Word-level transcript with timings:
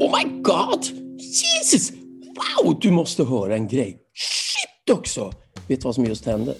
Oh 0.00 0.10
my 0.12 0.42
god! 0.42 0.84
Jesus! 1.18 1.92
Wow, 2.36 2.78
du 2.80 2.90
måste 2.90 3.24
höra 3.24 3.54
en 3.54 3.68
grej. 3.68 3.98
Shit 4.14 4.98
också! 4.98 5.32
Vet 5.68 5.80
du 5.80 5.84
vad 5.84 5.94
som 5.94 6.04
just 6.04 6.26
hände? 6.26 6.54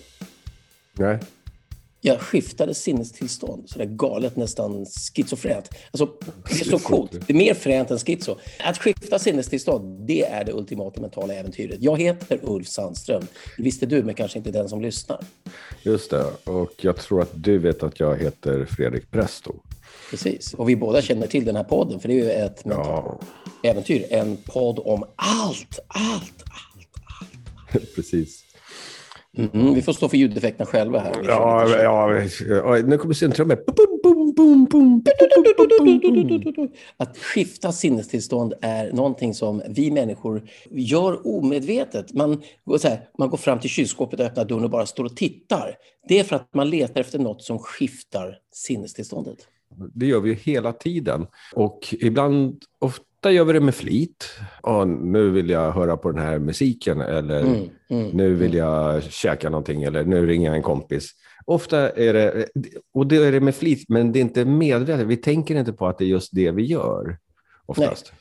Nej. 0.93 1.19
Jag 2.01 2.21
skiftade 2.21 2.75
sinnestillstånd, 2.75 3.69
så 3.71 3.79
det 3.79 3.85
är 3.85 3.89
galet, 3.89 4.37
nästan 4.37 4.87
schizofrent. 4.87 5.71
Alltså, 5.91 6.09
det 6.49 6.61
är 6.61 6.65
så 6.65 6.79
coolt. 6.79 7.13
Det 7.13 7.33
är 7.33 7.37
mer 7.37 7.55
fränt 7.55 7.91
än 7.91 7.99
schizo. 7.99 8.37
Att 8.65 8.79
skifta 8.79 9.19
sinnestillstånd, 9.19 10.07
det 10.07 10.25
är 10.25 10.45
det 10.45 10.53
ultimata 10.53 11.01
mentala 11.01 11.35
äventyret. 11.35 11.77
Jag 11.81 12.01
heter 12.01 12.41
Ulf 12.43 12.69
Sandström. 12.69 13.27
Det 13.57 13.63
visste 13.63 13.87
du, 13.87 14.03
men 14.03 14.15
kanske 14.15 14.39
inte 14.39 14.51
den 14.51 14.69
som 14.69 14.81
lyssnar. 14.83 15.25
Just 15.83 16.11
det. 16.11 16.25
Och 16.45 16.73
jag 16.77 16.97
tror 16.97 17.23
att 17.23 17.31
du 17.35 17.59
vet 17.59 17.83
att 17.83 18.01
jag 18.01 18.17
heter 18.19 18.65
Fredrik 18.65 19.11
Presto. 19.11 19.55
Precis. 20.11 20.55
Och 20.55 20.69
vi 20.69 20.77
båda 20.77 21.03
känner 21.03 21.27
till 21.27 21.45
den 21.45 21.57
här 21.57 21.65
podden, 21.65 22.01
för 22.01 22.09
det 22.09 22.15
är 22.15 22.25
ju 22.25 22.31
ett 22.31 22.65
mentalt 22.65 23.23
äventyr. 23.63 24.07
En 24.11 24.37
podd 24.37 24.79
om 24.79 25.05
allt, 25.17 25.79
allt, 25.89 26.45
allt. 27.73 27.95
Precis. 27.95 28.45
Mm, 29.37 29.75
vi 29.75 29.83
får 29.83 29.93
stå 29.93 30.09
för 30.09 30.17
ljudeffekterna 30.17 30.67
själva 30.67 30.99
här. 30.99 31.15
Ja, 31.27 31.69
ja, 32.49 32.79
nu 32.85 32.99
kommer 32.99 33.15
syntrummor. 33.15 33.59
Att 36.97 37.19
skifta 37.19 37.73
sinnestillstånd 37.73 38.55
är 38.61 38.93
någonting 38.93 39.35
som 39.35 39.63
vi 39.69 39.91
människor 39.91 40.43
gör 40.71 41.27
omedvetet. 41.27 42.13
Man 42.13 42.43
går, 42.65 42.79
så 42.79 42.89
här, 42.89 43.09
man 43.19 43.31
går 43.31 43.39
fram 43.39 43.61
till 43.61 43.71
kylskåpet 43.71 44.21
och 44.21 44.27
öppnar 44.27 44.45
dörren 44.45 44.65
och 44.65 44.71
bara 44.71 44.87
står 44.87 45.05
och 45.05 45.17
tittar. 45.17 45.75
Det 46.09 46.19
är 46.19 46.25
för 46.25 46.37
att 46.37 46.55
man 46.55 46.71
letar 46.71 47.01
efter 47.01 47.19
något 47.19 47.43
som 47.43 47.59
skiftar 47.59 48.39
sinnestillståndet. 48.53 49.39
Det 49.95 50.07
gör 50.07 50.21
vi 50.21 50.35
hela 50.35 50.73
tiden. 50.73 51.27
Och 51.55 51.95
ibland, 52.01 52.63
ofta 52.79 53.05
gör 53.29 53.45
vi 53.45 53.53
det 53.53 53.61
med 53.61 53.75
flit. 53.75 54.31
Ja, 54.63 54.85
nu 54.85 55.31
vill 55.31 55.51
jag 55.51 55.73
höra 55.73 55.97
på 55.97 56.11
den 56.11 56.23
här 56.23 56.39
musiken 56.39 57.01
eller 57.01 57.41
Mm, 57.41 57.69
mm. 57.89 58.11
nu 58.11 58.35
vill 58.35 58.55
jag 58.55 59.03
käka 59.03 59.51
någonting 59.51 59.83
eller 59.83 60.05
nu 60.05 60.27
ringer 60.27 60.47
jag 60.47 60.57
en 60.57 60.63
kompis. 60.63 61.11
Ofta 61.45 61.91
är 61.91 62.13
det, 62.13 62.47
och 62.95 63.07
det 63.07 63.17
är 63.17 63.33
det 63.33 63.41
med 63.41 63.55
flit, 63.55 63.85
men 63.89 64.13
det 64.13 64.19
är 64.19 64.21
inte 64.21 64.45
medvetet. 64.45 65.07
Vi 65.07 65.17
tänker 65.17 65.57
inte 65.57 65.73
på 65.73 65.87
att 65.87 65.99
det 65.99 66.05
är 66.05 66.09
just 66.09 66.31
det 66.33 66.51
vi 66.51 66.63
gör 66.63 67.19
oftast. 67.67 68.13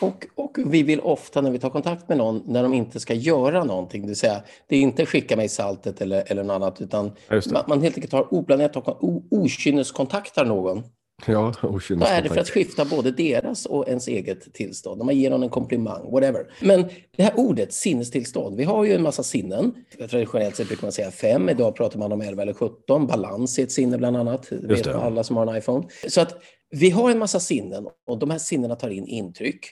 Och, 0.00 0.26
och 0.34 0.58
vi 0.66 0.82
vill 0.82 1.00
ofta 1.00 1.40
när 1.40 1.50
vi 1.50 1.58
tar 1.58 1.70
kontakt 1.70 2.08
med 2.08 2.18
någon, 2.18 2.42
när 2.46 2.62
de 2.62 2.74
inte 2.74 3.00
ska 3.00 3.14
göra 3.14 3.64
någonting, 3.64 4.02
det 4.02 4.08
vill 4.08 4.16
säga, 4.16 4.42
det 4.68 4.76
är 4.76 4.80
inte 4.80 5.06
skicka 5.06 5.36
mig 5.36 5.48
saltet 5.48 6.00
eller, 6.00 6.24
eller 6.26 6.44
något 6.44 6.54
annat, 6.54 6.80
utan 6.80 7.12
man, 7.52 7.64
man 7.68 7.82
helt 7.82 7.96
enkelt 7.96 8.12
har 8.12 8.34
oplanerat 8.34 8.76
och 8.76 9.04
okynneskontaktar 9.30 10.44
någon. 10.44 10.82
Ja, 11.26 11.52
Då 11.62 12.04
är 12.04 12.22
det 12.22 12.28
för 12.28 12.40
att 12.40 12.50
skifta 12.50 12.84
både 12.84 13.10
deras 13.10 13.66
och 13.66 13.88
ens 13.88 14.08
eget 14.08 14.54
tillstånd. 14.54 14.98
När 14.98 15.04
man 15.04 15.16
ger 15.16 15.30
någon 15.30 15.42
en 15.42 15.48
komplimang, 15.48 16.10
whatever. 16.10 16.46
Men 16.60 16.84
det 17.16 17.22
här 17.22 17.32
ordet, 17.36 17.72
sinnestillstånd, 17.72 18.56
vi 18.56 18.64
har 18.64 18.84
ju 18.84 18.94
en 18.94 19.02
massa 19.02 19.22
sinnen. 19.22 19.74
Traditionellt 20.10 20.56
sett 20.56 20.68
brukar 20.68 20.86
man 20.86 20.92
säga 20.92 21.10
fem, 21.10 21.48
idag 21.48 21.76
pratar 21.76 21.98
man 21.98 22.12
om 22.12 22.20
11 22.20 22.42
eller 22.42 22.52
17. 22.52 23.06
Balans 23.06 23.58
är 23.58 23.62
ett 23.62 23.72
sinne 23.72 23.98
bland 23.98 24.16
annat, 24.16 24.46
det 24.50 24.66
vet 24.66 24.86
alla 24.86 25.24
som 25.24 25.36
har 25.36 25.46
en 25.46 25.56
iPhone. 25.56 25.88
Så 26.08 26.20
att 26.20 26.42
vi 26.70 26.90
har 26.90 27.10
en 27.10 27.18
massa 27.18 27.40
sinnen 27.40 27.86
och 28.06 28.18
de 28.18 28.30
här 28.30 28.38
sinnena 28.38 28.76
tar 28.76 28.90
in 28.90 29.06
intryck. 29.06 29.66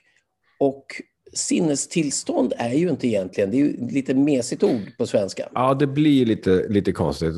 Och 0.59 0.87
sinnestillstånd 1.33 2.53
är 2.57 2.75
ju 2.75 2.91
inte 2.91 3.09
egentligen, 3.09 3.51
det 3.51 3.57
är 3.57 3.59
ju 3.59 3.89
lite 3.91 4.15
mesigt 4.15 4.63
ord 4.63 4.97
på 4.99 5.07
svenska. 5.07 5.49
Ja, 5.55 5.75
det 5.75 5.87
blir 5.87 6.27
lite, 6.27 6.67
lite 6.69 6.93
konstigt. 6.93 7.35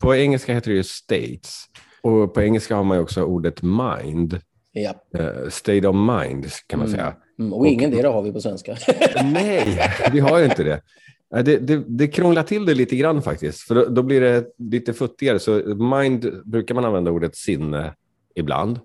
På 0.00 0.14
engelska 0.14 0.54
heter 0.54 0.70
det 0.70 0.76
ju 0.76 0.84
states. 0.84 1.64
Och 2.02 2.34
på 2.34 2.42
engelska 2.42 2.76
har 2.76 2.84
man 2.84 2.96
ju 2.96 3.02
också 3.02 3.22
ordet 3.22 3.62
mind. 3.62 4.40
Ja. 4.72 4.94
Eh, 5.18 5.48
state 5.48 5.88
of 5.88 5.96
mind 5.96 6.46
kan 6.66 6.78
man 6.78 6.88
säga. 6.88 7.14
Mm, 7.38 7.52
och 7.52 7.66
ingen 7.66 7.90
del 7.90 8.04
har 8.04 8.22
vi 8.22 8.32
på 8.32 8.40
svenska. 8.40 8.76
Nej, 9.24 9.80
vi 10.12 10.20
har 10.20 10.38
ju 10.38 10.44
inte 10.44 10.64
det. 10.64 10.82
Nej, 11.30 11.44
Det, 11.44 11.58
det, 11.58 11.84
det 11.86 12.08
krånglar 12.08 12.42
till 12.42 12.66
det 12.66 12.74
lite 12.74 12.96
grann 12.96 13.22
faktiskt, 13.22 13.60
för 13.60 13.74
då, 13.74 13.84
då 13.84 14.02
blir 14.02 14.20
det 14.20 14.46
lite 14.58 14.92
futtigare. 14.92 15.38
Så 15.38 15.74
mind 15.74 16.42
brukar 16.44 16.74
man 16.74 16.84
använda 16.84 17.10
ordet 17.10 17.36
sinne 17.36 17.94
ibland. 18.34 18.80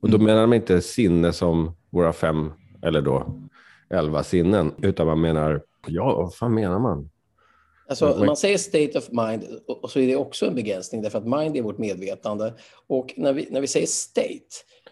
Och 0.00 0.10
då 0.10 0.18
menar 0.18 0.46
man 0.46 0.56
inte 0.56 0.80
sinne 0.80 1.32
som 1.32 1.76
våra 1.90 2.12
fem, 2.12 2.52
eller 2.82 3.02
då 3.02 3.42
elva 3.90 4.22
sinnen, 4.22 4.72
utan 4.82 5.06
man 5.06 5.20
menar, 5.20 5.62
ja, 5.86 6.16
vad 6.16 6.34
fan 6.34 6.54
menar 6.54 6.78
man? 6.78 7.10
Alltså, 7.88 8.16
Men- 8.16 8.26
man 8.26 8.36
säger 8.36 8.58
state 8.58 8.98
of 8.98 9.08
mind 9.10 9.44
och 9.66 9.90
så 9.90 10.00
är 10.00 10.06
det 10.06 10.16
också 10.16 10.46
en 10.46 10.54
begränsning 10.54 11.02
därför 11.02 11.18
att 11.18 11.26
mind 11.26 11.56
är 11.56 11.62
vårt 11.62 11.78
medvetande. 11.78 12.54
Och 12.86 13.14
när 13.16 13.32
vi, 13.32 13.48
när 13.50 13.60
vi 13.60 13.66
säger 13.66 13.86
state, 13.86 14.38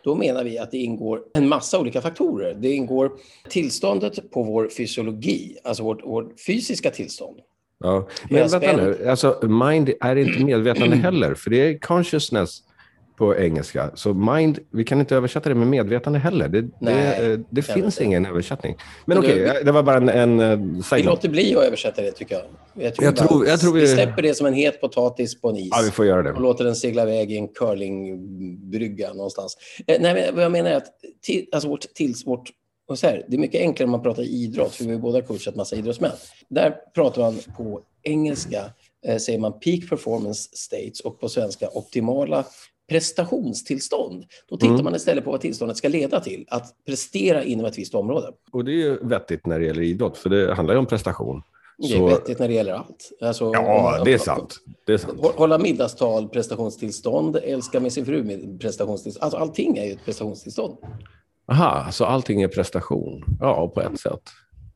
då 0.05 0.15
menar 0.15 0.45
vi 0.45 0.59
att 0.59 0.71
det 0.71 0.79
ingår 0.79 1.23
en 1.35 1.49
massa 1.49 1.81
olika 1.81 2.01
faktorer. 2.01 2.55
Det 2.55 2.73
ingår 2.73 3.12
tillståndet 3.49 4.31
på 4.31 4.43
vår 4.43 4.69
fysiologi, 4.69 5.56
alltså 5.65 5.83
vårt, 5.83 6.05
vårt 6.05 6.41
fysiska 6.47 6.91
tillstånd. 6.91 7.39
Ja. 7.79 8.09
Men 8.31 8.49
vänta 8.49 8.77
nu, 8.77 9.09
alltså 9.09 9.39
mind 9.43 9.91
är 10.01 10.17
inte 10.17 10.45
medvetande 10.45 10.97
heller, 11.06 11.35
för 11.35 11.51
det 11.51 11.56
är 11.56 11.79
consciousness 11.79 12.59
på 13.16 13.37
engelska. 13.37 13.91
Så 13.94 14.15
mind, 14.15 14.59
vi 14.71 14.84
kan 14.84 15.00
inte 15.00 15.16
översätta 15.16 15.49
det 15.49 15.54
med 15.54 15.66
medvetande 15.66 16.19
heller. 16.19 16.49
Det, 16.49 16.69
Nej, 16.81 16.94
det, 17.21 17.32
eh, 17.32 17.38
det 17.50 17.62
kan 17.66 17.75
finns 17.75 18.00
ingen 18.00 18.27
översättning. 18.27 18.77
Men 19.04 19.19
Men 19.19 19.25
okej, 19.25 19.53
du- 19.59 19.65
det 19.65 19.72
var 19.72 19.82
bara 19.82 19.97
en, 19.97 20.09
en 20.09 20.41
eh, 20.41 20.97
Vi 20.97 21.03
låter 21.03 21.28
bli 21.28 21.56
att 21.56 21.62
översätta 21.65 22.03
det 22.03 22.12
tycker 22.12 22.34
jag. 22.34 22.44
Jag 22.84 22.94
tror, 22.94 23.05
Jag 23.05 23.16
tror- 23.16 23.47
jag 23.47 23.60
tror 23.60 23.72
vi- 23.75 23.81
vi 23.81 23.87
släpper 23.88 24.22
det 24.22 24.34
som 24.34 24.47
en 24.47 24.55
het 24.55 24.81
potatis 24.81 25.41
på 25.41 25.49
en 25.49 25.56
is. 25.56 25.69
Ja, 25.71 25.81
vi 25.84 25.91
får 25.91 26.06
göra 26.06 26.19
och 26.28 26.34
det. 26.34 26.41
låter 26.41 26.65
den 26.65 26.76
segla 26.76 27.03
iväg 27.03 27.32
i 27.32 27.37
en 27.37 27.49
curlingbrygga 27.49 29.12
någonstans. 29.12 29.56
Eh, 29.87 30.00
nej, 30.00 30.15
men 30.15 30.34
vad 30.34 30.44
jag 30.44 30.53
menar 30.53 30.71
är 30.71 30.76
att 30.76 30.87
till, 31.22 31.47
alltså 31.53 31.69
vårt, 31.69 31.81
tills 31.94 32.26
vårt, 32.26 32.50
och 32.88 32.99
så 32.99 33.06
här, 33.06 33.25
det 33.28 33.37
är 33.37 33.41
mycket 33.41 33.60
enklare 33.60 33.84
om 33.84 33.91
man 33.91 34.03
pratar 34.03 34.22
idrott, 34.22 34.75
för 34.75 34.84
vi 34.84 34.93
har 34.93 35.00
båda 35.00 35.22
coachat 35.22 35.56
massa 35.56 35.76
idrottsmän. 35.76 36.10
Där 36.49 36.75
pratar 36.94 37.22
man 37.22 37.38
på 37.56 37.81
engelska, 38.03 38.65
eh, 39.06 39.16
säger 39.16 39.38
man 39.38 39.53
peak 39.53 39.88
performance 39.91 40.49
states 40.53 41.00
och 41.00 41.21
på 41.21 41.28
svenska 41.28 41.69
optimala 41.72 42.44
prestationstillstånd. 42.89 44.25
Då 44.49 44.57
tittar 44.57 44.73
Mm. 44.73 44.85
man 44.85 44.95
istället 44.95 45.25
på 45.25 45.31
vad 45.31 45.41
tillståndet 45.41 45.77
ska 45.77 45.89
leda 45.89 46.21
till, 46.21 46.45
att 46.49 46.65
prestera 46.87 47.45
inom 47.45 47.67
ett 47.67 47.79
visst 47.79 47.95
område. 47.95 48.31
Och 48.53 48.65
det 48.65 48.71
är 48.71 48.75
ju 48.75 48.99
vettigt 49.03 49.47
när 49.47 49.59
det 49.59 49.65
gäller 49.67 49.83
idrott, 49.83 50.19
för 50.19 50.31
det 50.31 50.55
handlar 50.55 50.75
ju 50.75 50.79
om 50.79 50.87
prestation. 50.87 51.43
Det 51.79 51.93
är 51.93 51.99
Så- 51.99 52.07
vettigt 52.07 52.39
när 52.39 52.49
det 52.49 52.55
gäller 52.55 52.73
allt. 52.73 53.11
Alltså, 53.21 53.51
Ja, 53.55 54.03
det 54.05 54.13
är 54.13 54.19
sant. 54.19 54.57
Det 54.87 54.93
är 54.93 54.99
sant. 54.99 55.19
Hå- 55.21 55.37
Hålla 55.37 55.59
middagstal, 55.59 56.29
prestationstillstånd, 56.29 57.37
älska 57.37 57.81
med 57.81 57.93
sin 57.93 58.05
fru, 58.07 58.23
med 58.25 58.61
prestationstillstånd. 58.61 59.25
Alltså 59.25 59.39
allting 59.39 59.77
är 59.79 59.85
ju 59.85 59.93
ett 59.93 60.05
prestationstillstånd. 60.05 60.77
Aha, 61.49 61.91
så 61.93 62.05
allting 62.05 62.43
är 62.43 62.49
prestation? 62.49 63.25
Ja, 63.41 63.69
på 63.75 63.81
ett 63.81 64.01
sätt. 64.01 64.21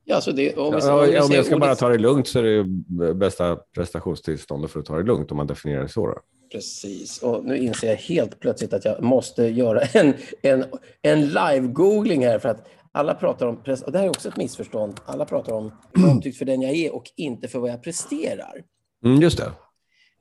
Ja, 0.05 0.15
alltså 0.15 0.33
det, 0.33 0.57
om 0.57 0.75
vi, 0.75 0.81
Ja, 0.87 0.95
om 0.95 1.09
vi 1.11 1.21
om 1.21 1.33
jag 1.33 1.45
ska 1.47 1.59
bara 1.59 1.71
ordet- 1.71 1.79
ta 1.79 1.89
det 1.89 1.99
lugnt 1.99 2.29
så 2.29 2.39
är 2.39 2.43
det 2.43 3.15
bästa 3.15 3.57
prestationstillståndet 3.75 4.71
för 4.71 4.81
att 4.81 4.87
ta 4.87 4.97
det 4.97 5.03
lugnt, 5.03 5.31
om 5.31 5.37
man 5.37 5.47
definierar 5.47 5.83
det 5.83 5.89
så. 5.89 6.07
Då. 6.07 6.19
Precis, 6.53 7.23
och 7.23 7.45
nu 7.45 7.59
inser 7.59 7.89
jag 7.89 7.97
helt 7.97 8.41
plötsligt 8.41 8.73
att 8.73 8.85
jag 8.85 9.03
måste 9.03 9.45
göra 9.45 9.81
en, 9.81 10.15
en, 10.43 10.65
en 11.03 11.29
live-googling 11.29 12.27
här 12.27 12.39
för 12.39 12.49
att 12.49 12.67
alla 12.93 13.15
pratar 13.15 13.47
om, 13.47 13.57
och 13.87 13.93
det 13.93 13.99
här 13.99 14.05
är 14.05 14.09
också 14.09 14.29
ett 14.29 14.37
missförstånd, 14.37 15.01
alla 15.07 15.25
pratar 15.25 15.53
om 15.53 15.73
omtyckt 16.11 16.39
för 16.39 16.45
den 16.45 16.63
jag 16.63 16.75
är 16.75 16.95
och 16.95 17.05
inte 17.17 17.49
för 17.49 17.59
vad 17.59 17.71
jag 17.71 17.83
presterar. 17.83 18.63
Mm, 19.05 19.21
just 19.23 19.39
det. 19.39 19.53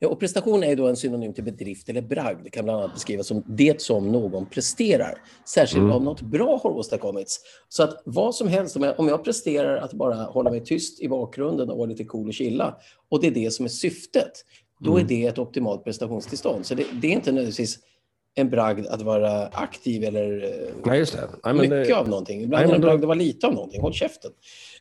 Ja, 0.02 0.08
och 0.08 0.20
prestation 0.20 0.64
är 0.64 0.76
då 0.76 0.88
en 0.88 0.96
synonym 0.96 1.32
till 1.34 1.44
bedrift 1.44 1.88
eller 1.88 2.02
bragd. 2.02 2.44
Det 2.44 2.50
kan 2.50 2.64
bland 2.64 2.80
annat 2.80 2.94
beskrivas 2.94 3.26
som 3.26 3.44
det 3.46 3.80
som 3.80 4.12
någon 4.12 4.46
presterar. 4.46 5.14
Särskilt 5.48 5.82
Mm. 5.82 5.96
om 5.96 6.04
något 6.04 6.20
bra 6.20 6.60
har 6.62 6.70
åstadkommits. 6.70 7.40
Så 7.68 7.82
att 7.82 8.02
vad 8.04 8.34
som 8.34 8.48
helst, 8.48 8.76
om 8.76 8.82
jag, 8.82 9.00
om 9.00 9.08
jag 9.08 9.24
presterar 9.24 9.76
att 9.76 9.92
bara 9.92 10.14
hålla 10.14 10.50
mig 10.50 10.64
tyst 10.64 11.00
i 11.00 11.08
bakgrunden 11.08 11.70
och 11.70 11.78
vara 11.78 11.88
lite 11.88 12.04
cool 12.04 12.28
och 12.28 12.34
chilla, 12.34 12.76
och 13.08 13.20
det 13.20 13.26
är 13.26 13.30
det 13.30 13.50
som 13.50 13.64
är 13.64 13.68
syftet, 13.68 14.32
då 14.80 14.90
Mm. 14.90 15.04
är 15.04 15.08
det 15.08 15.26
ett 15.26 15.38
optimalt 15.38 15.84
prestationstillstånd. 15.84 16.66
Så 16.66 16.74
det, 16.74 16.84
det 16.92 17.06
är 17.06 17.12
inte 17.12 17.32
nödvändigtvis 17.32 17.78
en 18.34 18.50
bragd 18.50 18.86
att 18.86 19.02
vara 19.02 19.46
aktiv 19.46 20.04
eller 20.04 20.44
eh, 20.44 20.74
Nej, 20.84 20.98
just 20.98 21.12
det. 21.12 21.18
Nej, 21.44 21.54
men, 21.54 21.56
mycket 21.56 21.88
det- 21.88 21.96
av 21.96 22.08
någonting. 22.08 22.42
Ibland 22.42 22.60
Nej, 22.60 22.64
är 22.64 22.68
det 22.68 22.74
en 22.74 22.80
bragd 22.80 23.00
att 23.02 23.06
vara 23.08 23.14
lite 23.18 23.46
av 23.46 23.54
någonting. 23.54 23.80
Håll 23.80 23.92
käften. 23.92 24.30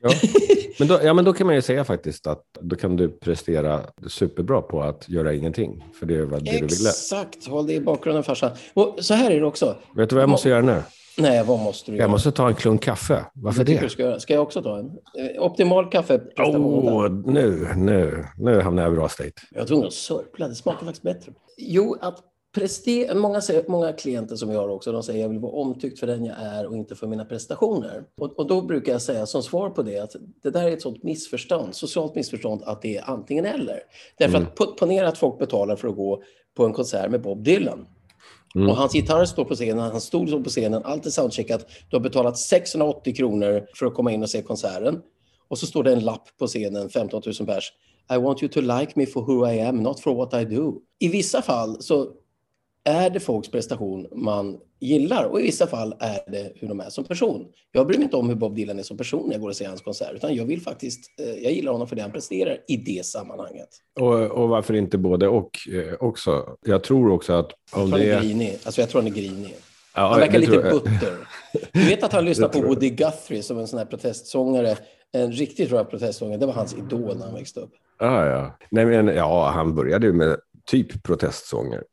Ja. 0.01 0.09
Men, 0.79 0.87
då, 0.87 0.99
ja, 1.03 1.13
men 1.13 1.25
då 1.25 1.33
kan 1.33 1.47
man 1.47 1.55
ju 1.55 1.61
säga 1.61 1.83
faktiskt 1.83 2.27
att 2.27 2.43
då 2.61 2.75
kan 2.75 2.95
du 2.95 3.09
prestera 3.09 3.81
superbra 4.07 4.61
på 4.61 4.81
att 4.81 5.09
göra 5.09 5.33
ingenting. 5.33 5.85
För 5.99 6.05
det 6.05 6.25
var 6.25 6.39
det 6.39 6.45
du 6.45 6.51
ville. 6.51 6.89
Exakt, 6.89 7.47
håll 7.47 7.67
det 7.67 7.73
i 7.73 7.79
bakgrunden 7.81 8.23
farsan. 8.23 8.51
Och 8.73 8.95
så 8.99 9.13
här 9.13 9.31
är 9.31 9.39
det 9.39 9.45
också. 9.45 9.75
Vet 9.95 10.09
du 10.09 10.15
vad 10.15 10.23
jag 10.23 10.29
måste 10.29 10.49
göra 10.49 10.61
nu? 10.61 10.81
Nej, 11.19 11.43
vad 11.43 11.59
måste 11.59 11.91
du 11.91 11.97
göra? 11.97 12.03
Jag 12.03 12.11
måste 12.11 12.31
ta 12.31 12.47
en 12.47 12.55
klunk 12.55 12.83
kaffe. 12.83 13.25
Varför 13.33 13.63
det? 13.63 13.79
du 13.79 13.89
ska, 13.89 14.19
ska 14.19 14.33
jag 14.33 14.43
också 14.43 14.61
ta 14.61 14.79
en? 14.79 14.85
Eh, 14.85 15.43
Optimal 15.43 15.89
kaffeprestation. 15.89 16.89
Åh, 16.89 17.09
nu, 17.25 17.67
nu, 17.75 18.25
nu 18.37 18.61
hamnar 18.61 18.83
jag 18.83 18.93
i 18.93 18.95
bra 18.95 19.09
state. 19.09 19.33
Jag 19.51 19.67
tvungen 19.67 19.87
att 19.87 19.93
sörpla, 19.93 20.47
det 20.47 20.55
smakar 20.55 20.85
faktiskt 20.85 21.03
bättre. 21.03 21.31
Jo, 21.57 21.95
att 22.01 22.23
prester, 22.55 23.15
många, 23.15 23.41
många 23.67 23.93
klienter 23.93 24.35
som 24.35 24.51
jag 24.51 24.59
har 24.59 24.69
också, 24.69 24.91
de 24.91 25.03
säger 25.03 25.21
jag 25.21 25.29
vill 25.29 25.39
vara 25.39 25.51
omtyckt 25.51 25.99
för 25.99 26.07
den 26.07 26.25
jag 26.25 26.35
är 26.39 26.67
och 26.67 26.75
inte 26.75 26.95
för 26.95 27.07
mina 27.07 27.25
prestationer. 27.25 28.03
Och, 28.17 28.39
och 28.39 28.47
då 28.47 28.61
brukar 28.61 28.91
jag 28.91 29.01
säga 29.01 29.25
som 29.25 29.43
svar 29.43 29.69
på 29.69 29.83
det 29.83 29.99
att 29.99 30.15
det 30.43 30.49
där 30.49 30.63
är 30.63 30.71
ett 30.71 30.81
sånt 30.81 31.03
missförstånd, 31.03 31.75
socialt 31.75 32.15
missförstånd 32.15 32.63
att 32.65 32.81
det 32.81 32.97
är 32.97 33.09
antingen 33.09 33.45
eller. 33.45 33.79
Därför 34.17 34.37
mm. 34.37 34.49
att 34.57 34.75
ponera 34.75 35.07
att 35.07 35.17
folk 35.17 35.39
betalar 35.39 35.75
för 35.75 35.87
att 35.87 35.95
gå 35.95 36.23
på 36.57 36.65
en 36.65 36.73
konsert 36.73 37.11
med 37.11 37.21
Bob 37.21 37.43
Dylan. 37.43 37.85
Mm. 38.55 38.69
Och 38.69 38.75
hans 38.75 38.95
gitarr 38.95 39.25
står 39.25 39.45
på 39.45 39.55
scenen, 39.55 39.91
hans 39.91 40.03
stol 40.03 40.27
står 40.27 40.41
på 40.41 40.49
scenen, 40.49 40.81
allt 40.85 41.05
är 41.05 41.09
soundcheckat. 41.09 41.65
Du 41.89 41.95
har 41.95 42.01
betalat 42.01 42.37
680 42.37 43.15
kronor 43.15 43.67
för 43.75 43.85
att 43.85 43.93
komma 43.93 44.11
in 44.11 44.23
och 44.23 44.29
se 44.29 44.41
konserten. 44.41 45.01
Och 45.47 45.57
så 45.57 45.65
står 45.65 45.83
det 45.83 45.93
en 45.93 45.99
lapp 45.99 46.37
på 46.39 46.47
scenen, 46.47 46.89
15 46.89 47.21
000 47.25 47.47
pers. 47.47 47.71
I 48.13 48.17
want 48.17 48.43
you 48.43 48.51
to 48.51 48.61
like 48.61 48.93
me 48.95 49.05
for 49.05 49.21
who 49.21 49.47
I 49.47 49.59
am, 49.59 49.83
not 49.83 49.99
for 49.99 50.15
what 50.15 50.33
I 50.33 50.55
do. 50.55 50.73
I 50.99 51.07
vissa 51.07 51.41
fall 51.41 51.81
så 51.81 52.07
är 52.89 53.09
det 53.09 53.19
folks 53.19 53.51
prestation 53.51 54.07
man 54.11 54.57
gillar 54.79 55.23
och 55.23 55.39
i 55.39 55.43
vissa 55.43 55.67
fall 55.67 55.95
är 55.99 56.31
det 56.31 56.51
hur 56.55 56.67
de 56.67 56.79
är 56.79 56.89
som 56.89 57.03
person. 57.03 57.45
Jag 57.71 57.87
bryr 57.87 57.97
mig 57.97 58.03
inte 58.03 58.17
om 58.17 58.29
hur 58.29 58.35
Bob 58.35 58.55
Dylan 58.55 58.79
är 58.79 58.83
som 58.83 58.97
person 58.97 59.27
när 59.27 59.33
jag 59.33 59.41
går 59.41 59.49
och 59.49 59.55
ser 59.55 59.67
hans 59.67 59.81
konsert, 59.81 60.13
utan 60.15 60.35
jag 60.35 60.45
vill 60.45 60.61
faktiskt, 60.61 61.19
eh, 61.19 61.43
jag 61.43 61.51
gillar 61.51 61.71
honom 61.71 61.87
för 61.87 61.95
det 61.95 62.01
han 62.01 62.11
presterar 62.11 62.57
i 62.67 62.77
det 62.77 63.05
sammanhanget. 63.05 63.69
Och, 63.99 64.13
och 64.13 64.49
varför 64.49 64.73
inte 64.73 64.97
både 64.97 65.27
och 65.27 65.51
eh, 65.71 65.93
också? 65.99 66.57
Jag 66.61 66.83
tror 66.83 67.11
också 67.11 67.33
att 67.33 67.51
om 67.71 67.81
jag 67.81 67.89
tror 67.89 67.99
det... 67.99 68.13
Han 68.13 68.23
är 68.23 68.27
grinig. 68.27 68.57
Alltså 68.63 68.81
jag 68.81 68.89
tror 68.89 69.01
han 69.01 69.11
är 69.11 69.15
grinig. 69.15 69.55
Ja, 69.95 70.07
han 70.07 70.19
verkar 70.19 70.39
lite 70.39 70.57
butter. 70.57 71.17
Du 71.71 71.85
vet 71.85 72.03
att 72.03 72.13
han 72.13 72.25
lyssnar 72.29 72.47
på 72.47 72.61
Woody 72.61 72.89
Guthrie 72.89 73.43
som 73.43 73.59
en 73.59 73.67
sån 73.67 73.79
här 73.79 73.85
protestsångare, 73.85 74.77
en 75.11 75.31
riktigt 75.31 75.69
bra 75.69 75.83
protestsångare. 75.83 76.37
Det 76.37 76.45
var 76.45 76.53
hans 76.53 76.73
idol 76.73 77.17
när 77.17 77.25
han 77.25 77.35
växte 77.35 77.59
upp. 77.59 77.71
Ja, 77.99 78.25
ja. 78.25 78.57
Nej, 78.71 78.85
men, 78.85 79.07
ja 79.07 79.49
han 79.49 79.75
började 79.75 80.07
ju 80.07 80.13
med 80.13 80.37
typ 80.65 81.03
protestsånger. 81.03 81.83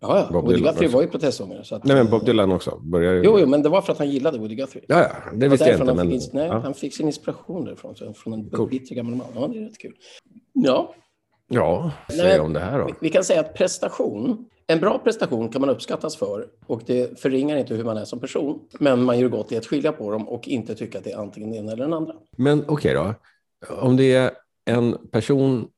Ja, 0.00 0.18
ja. 0.18 0.28
Bob 0.32 0.44
Woody 0.44 0.56
Dylan 0.56 0.72
Guthrie 0.72 0.88
var 0.88 1.02
ju 1.02 1.08
protestsångare. 1.08 1.64
Så 1.64 1.74
att, 1.74 1.84
Nej, 1.84 1.96
men 1.96 2.10
Bob 2.10 2.24
Dylan 2.24 2.52
också. 2.52 2.80
Började... 2.82 3.22
Jo, 3.24 3.38
jo, 3.38 3.46
men 3.46 3.62
det 3.62 3.68
var 3.68 3.82
för 3.82 3.92
att 3.92 3.98
han 3.98 4.10
gillade 4.10 4.38
Woody 4.38 4.54
Guthrie. 4.54 4.84
Ja, 4.88 5.00
ja. 5.02 5.32
det 5.34 5.48
visste 5.48 5.68
jag 5.68 5.80
inte. 5.80 5.86
Han, 5.86 5.96
men... 5.96 6.20
fick, 6.20 6.32
nej, 6.32 6.46
ja. 6.46 6.58
han 6.58 6.74
fick 6.74 6.94
sin 6.94 7.06
inspiration 7.06 7.64
därifrån, 7.64 7.94
från 8.14 8.32
en 8.32 8.50
cool. 8.50 8.68
bitter 8.68 8.94
gammal 8.94 9.14
man. 9.14 9.26
Ja, 9.34 9.48
det 9.48 9.58
är 9.58 9.64
rätt 9.64 9.78
kul. 9.78 9.94
Ja. 10.52 10.94
Ja, 11.52 11.92
säg 12.10 12.40
om 12.40 12.52
det 12.52 12.60
här 12.60 12.78
då. 12.78 12.86
Vi, 12.86 12.92
vi 13.00 13.10
kan 13.10 13.24
säga 13.24 13.40
att 13.40 13.54
prestation, 13.54 14.48
en 14.66 14.80
bra 14.80 14.98
prestation 14.98 15.48
kan 15.48 15.60
man 15.60 15.70
uppskattas 15.70 16.16
för 16.16 16.46
och 16.66 16.82
det 16.86 17.20
förringar 17.20 17.56
inte 17.56 17.74
hur 17.74 17.84
man 17.84 17.96
är 17.96 18.04
som 18.04 18.20
person. 18.20 18.60
Men 18.78 19.02
man 19.02 19.18
gör 19.18 19.28
gott 19.28 19.52
i 19.52 19.56
att 19.56 19.66
skilja 19.66 19.92
på 19.92 20.10
dem 20.10 20.28
och 20.28 20.48
inte 20.48 20.74
tycka 20.74 20.98
att 20.98 21.04
det 21.04 21.12
är 21.12 21.18
antingen 21.18 21.50
den 21.50 21.58
ena 21.58 21.72
eller 21.72 21.84
den 21.84 21.92
andra. 21.92 22.14
Men 22.36 22.60
okej 22.60 22.72
okay 22.72 22.94
då. 22.94 23.14
Om 23.74 23.96
det 23.96 24.14
är 24.14 24.30
en 24.64 24.96
person 25.10 25.68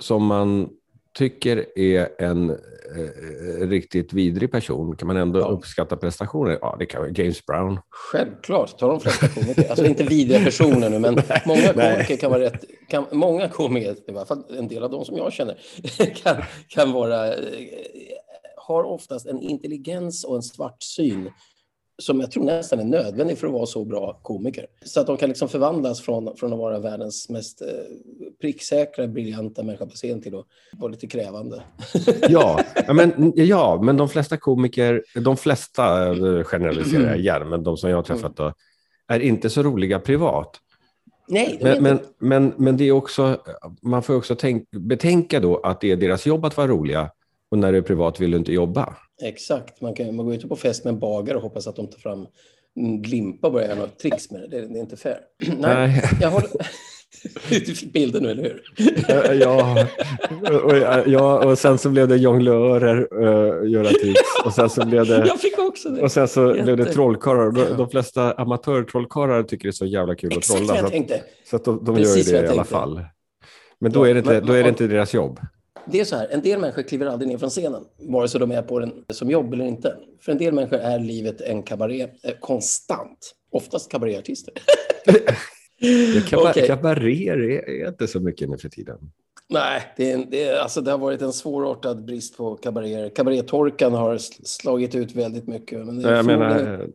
som 0.00 0.26
man 0.26 0.68
tycker 1.18 1.78
är 1.78 2.22
en 2.22 2.50
eh, 2.50 3.68
riktigt 3.68 4.12
vidrig 4.12 4.52
person, 4.52 4.96
kan 4.96 5.06
man 5.06 5.16
ändå 5.16 5.40
ja. 5.40 5.44
uppskatta 5.44 5.96
prestationer? 5.96 6.58
Ja, 6.60 6.76
det 6.78 6.86
kan 6.86 7.00
vara 7.00 7.10
James 7.10 7.46
Brown. 7.46 7.80
Självklart, 7.90 8.78
tar 8.78 8.88
de 8.88 9.00
flesta 9.00 9.28
komiker. 9.28 9.70
Alltså 9.70 9.86
inte 9.86 10.04
vidriga 10.04 10.44
personer 10.44 10.90
nu, 10.90 10.98
men 10.98 11.14
nej, 11.28 11.42
många 11.46 11.72
komiker 11.72 12.16
kan 12.16 12.30
vara 12.30 12.40
rätt... 12.40 12.64
Kan, 12.88 13.04
många 13.12 13.48
komiker, 13.48 13.92
i 13.92 14.10
alla 14.10 14.26
fall 14.26 14.44
en 14.58 14.68
del 14.68 14.82
av 14.82 14.90
dem 14.90 15.04
som 15.04 15.16
jag 15.16 15.32
känner, 15.32 15.58
kan, 16.22 16.36
kan 16.68 16.92
vara 16.92 17.26
eh, 17.26 17.38
har 18.56 18.84
oftast 18.84 19.26
en 19.26 19.40
intelligens 19.40 20.24
och 20.24 20.36
en 20.36 20.42
svart 20.42 20.82
syn 20.82 21.30
som 22.02 22.20
jag 22.20 22.30
tror 22.30 22.44
nästan 22.44 22.80
är 22.80 22.84
nödvändig 22.84 23.38
för 23.38 23.46
att 23.46 23.52
vara 23.52 23.66
så 23.66 23.84
bra 23.84 24.20
komiker. 24.22 24.66
Så 24.84 25.00
att 25.00 25.06
de 25.06 25.16
kan 25.16 25.28
liksom 25.28 25.48
förvandlas 25.48 26.00
från, 26.00 26.36
från 26.36 26.52
att 26.52 26.58
vara 26.58 26.78
världens 26.78 27.28
mest 27.28 27.62
eh, 27.62 27.68
pricksäkra, 28.40 29.06
briljanta 29.06 29.62
människa 29.62 29.86
på 29.86 29.94
scen 29.94 30.22
till 30.22 30.34
att 30.34 30.46
vara 30.72 30.90
lite 30.90 31.06
krävande. 31.06 31.62
ja, 32.28 32.60
men, 32.94 33.32
ja, 33.36 33.80
men 33.82 33.96
de 33.96 34.08
flesta 34.08 34.36
komiker, 34.36 35.04
de 35.14 35.36
flesta 35.36 36.06
eh, 36.06 36.44
generaliserar 36.44 37.08
jag 37.08 37.18
igen, 37.18 37.48
men 37.48 37.62
de 37.62 37.76
som 37.76 37.90
jag 37.90 37.96
har 37.96 38.02
träffat 38.02 38.36
då, 38.36 38.52
är 39.08 39.20
inte 39.20 39.50
så 39.50 39.62
roliga 39.62 39.98
privat. 39.98 40.60
Nej, 41.28 41.58
men, 41.62 41.82
men, 41.82 41.98
men, 42.18 42.54
men, 42.56 42.76
det 42.76 42.84
är 42.84 42.92
också, 42.92 43.40
man 43.82 44.02
får 44.02 44.14
också 44.14 44.34
tänk, 44.34 44.70
betänka 44.70 45.40
då 45.40 45.56
att 45.56 45.80
det 45.80 45.90
är 45.90 45.96
deras 45.96 46.26
jobb 46.26 46.44
att 46.44 46.56
vara 46.56 46.66
roliga 46.66 47.10
och 47.50 47.58
när 47.58 47.72
du 47.72 47.78
är 47.78 47.82
privat 47.82 48.20
vill 48.20 48.30
du 48.30 48.36
inte 48.36 48.52
jobba. 48.52 48.96
Exakt, 49.22 49.80
man 49.80 49.94
kan 49.94 50.16
man 50.16 50.26
går 50.26 50.34
ut 50.34 50.48
på 50.48 50.56
fest 50.56 50.84
med 50.84 50.92
en 50.94 50.98
bagare 50.98 51.36
och 51.36 51.42
hoppas 51.42 51.66
att 51.66 51.76
de 51.76 51.86
tar 51.86 51.98
fram 51.98 52.26
glimpa 53.02 53.46
och 53.46 53.52
börjar 53.52 53.68
göra 53.68 53.78
något 53.78 53.98
tricks 53.98 54.30
med 54.30 54.40
det. 54.40 54.46
Det, 54.48 54.66
det 54.66 54.78
är 54.78 54.80
inte 54.80 54.96
fair. 54.96 55.18
Nej, 55.46 55.56
Nej. 55.58 56.02
jag 56.20 56.30
håller... 56.30 56.50
Du 57.48 57.74
fick 57.74 57.92
bilden 57.92 58.22
nu, 58.22 58.30
eller 58.30 58.42
hur? 58.42 58.62
ja, 59.40 59.86
och, 60.64 61.08
ja, 61.08 61.46
och 61.46 61.58
sen 61.58 61.78
så 61.78 61.88
blev 61.88 62.08
det 62.08 62.16
jonglörer, 62.16 63.24
uh, 63.24 63.70
göra 63.70 63.88
tricks. 63.88 64.20
Och 64.44 64.52
sen 64.52 64.70
så 64.70 64.86
blev 64.86 65.06
det... 65.06 65.16
Jag 65.26 65.40
fick 65.40 65.58
också 65.58 65.88
det. 65.88 66.02
Och 66.02 66.12
sen 66.12 66.28
så 66.28 66.48
Jätte. 66.48 66.62
blev 66.62 66.76
det 66.76 66.84
trollkarlar. 66.84 67.50
De, 67.50 67.76
de 67.76 67.90
flesta 67.90 68.32
amatörtrollkarlar 68.32 69.42
tycker 69.42 69.64
det 69.64 69.70
är 69.70 69.72
så 69.72 69.86
jävla 69.86 70.14
kul 70.14 70.32
Exakt 70.32 70.50
att 70.50 70.56
trolla. 70.56 70.74
Exakt 70.74 70.94
jag 70.94 71.08
tänkte. 71.08 71.22
Så 71.50 71.56
att 71.56 71.64
de, 71.64 71.84
de 71.84 71.98
gör 71.98 72.16
ju 72.16 72.22
det 72.22 72.44
i 72.44 72.48
alla 72.48 72.64
fall. 72.64 73.04
Men 73.80 73.92
då 73.92 74.04
är 74.04 74.14
det 74.14 74.18
inte, 74.18 74.40
då 74.40 74.52
är 74.52 74.62
det 74.62 74.68
inte 74.68 74.86
deras 74.86 75.14
jobb 75.14 75.40
det 75.90 76.00
är 76.00 76.04
så 76.04 76.16
här, 76.16 76.28
en 76.30 76.42
del 76.42 76.60
människor 76.60 76.82
kliver 76.82 77.06
aldrig 77.06 77.28
ner 77.28 77.38
från 77.38 77.50
scenen, 77.50 77.84
vare 77.98 78.28
sig 78.28 78.40
de 78.40 78.50
är 78.50 78.62
på 78.62 78.78
den 78.78 78.92
som 79.08 79.30
jobb 79.30 79.52
eller 79.52 79.64
inte. 79.64 79.96
För 80.20 80.32
en 80.32 80.38
del 80.38 80.54
människor 80.54 80.78
är 80.78 80.98
livet 80.98 81.40
en 81.40 81.62
kabaré 81.62 82.02
eh, 82.02 82.34
konstant. 82.40 83.34
Oftast 83.50 83.90
kabaréartister. 83.90 84.54
Kabar 86.28 86.50
okay. 86.50 86.66
Kabaréer 86.66 87.38
är 87.68 87.88
inte 87.88 88.06
så 88.06 88.20
mycket 88.20 88.50
nu 88.50 88.58
för 88.58 88.68
tiden. 88.68 88.98
Nej, 89.48 89.82
det, 89.96 90.12
är, 90.12 90.26
det, 90.30 90.44
är, 90.44 90.58
alltså 90.58 90.80
det 90.80 90.90
har 90.90 90.98
varit 90.98 91.22
en 91.22 91.32
svårartad 91.32 92.04
brist 92.04 92.36
på 92.36 92.54
kabaréer. 92.54 93.08
Kabarétorkan 93.08 93.94
har 93.94 94.18
slagit 94.44 94.94
ut 94.94 95.14
väldigt 95.14 95.46
mycket. 95.46 95.86
Men 95.86 96.02
det 96.02 96.08
är, 96.08 96.16
jag 96.16 96.26
menar, 96.26 96.86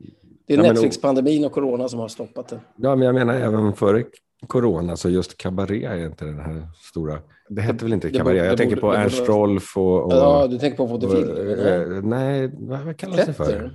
det 0.47 0.53
är 0.53 0.57
Netflix-pandemin 0.57 1.45
och 1.45 1.51
corona 1.51 1.89
som 1.89 1.99
har 1.99 2.07
stoppat 2.07 2.47
det. 2.47 2.59
Ja, 2.75 2.95
men 2.95 3.05
jag 3.05 3.15
menar 3.15 3.33
även 3.33 3.73
före 3.73 4.03
corona, 4.47 4.97
så 4.97 5.09
just 5.09 5.37
kabaré 5.37 5.85
är 5.85 6.05
inte 6.05 6.25
den 6.25 6.39
här 6.39 6.67
stora... 6.81 7.19
Det 7.49 7.61
hette 7.61 7.85
väl 7.85 7.93
inte 7.93 8.09
kabaré? 8.11 8.37
Jag 8.37 8.57
tänker 8.57 8.75
på 8.75 8.93
Ernst 8.93 9.27
Rolf 9.27 9.77
och, 9.77 10.03
och... 10.03 10.13
Ja, 10.13 10.47
du 10.47 10.59
tänker 10.59 10.77
på 10.77 10.87
Fotofil? 10.87 11.29
Eh, 11.67 12.03
nej, 12.03 12.51
vad 12.59 12.97
kallas 12.97 13.25
det 13.25 13.33
för? 13.33 13.71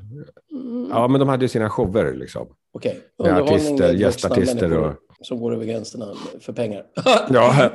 Ja, 0.91 1.09
men 1.09 1.21
de 1.21 1.29
hade 1.29 1.45
ju 1.45 1.49
sina 1.49 1.71
shower 1.71 2.15
liksom. 2.15 2.49
Okej. 2.73 3.01
Okay. 3.19 3.33
artister, 3.33 3.93
gästartister 3.93 4.79
och... 4.79 4.93
Som 5.21 5.41
går 5.41 5.55
över 5.55 5.65
gränserna 5.65 6.07
för 6.41 6.53
pengar. 6.53 6.85
ja. 7.31 7.71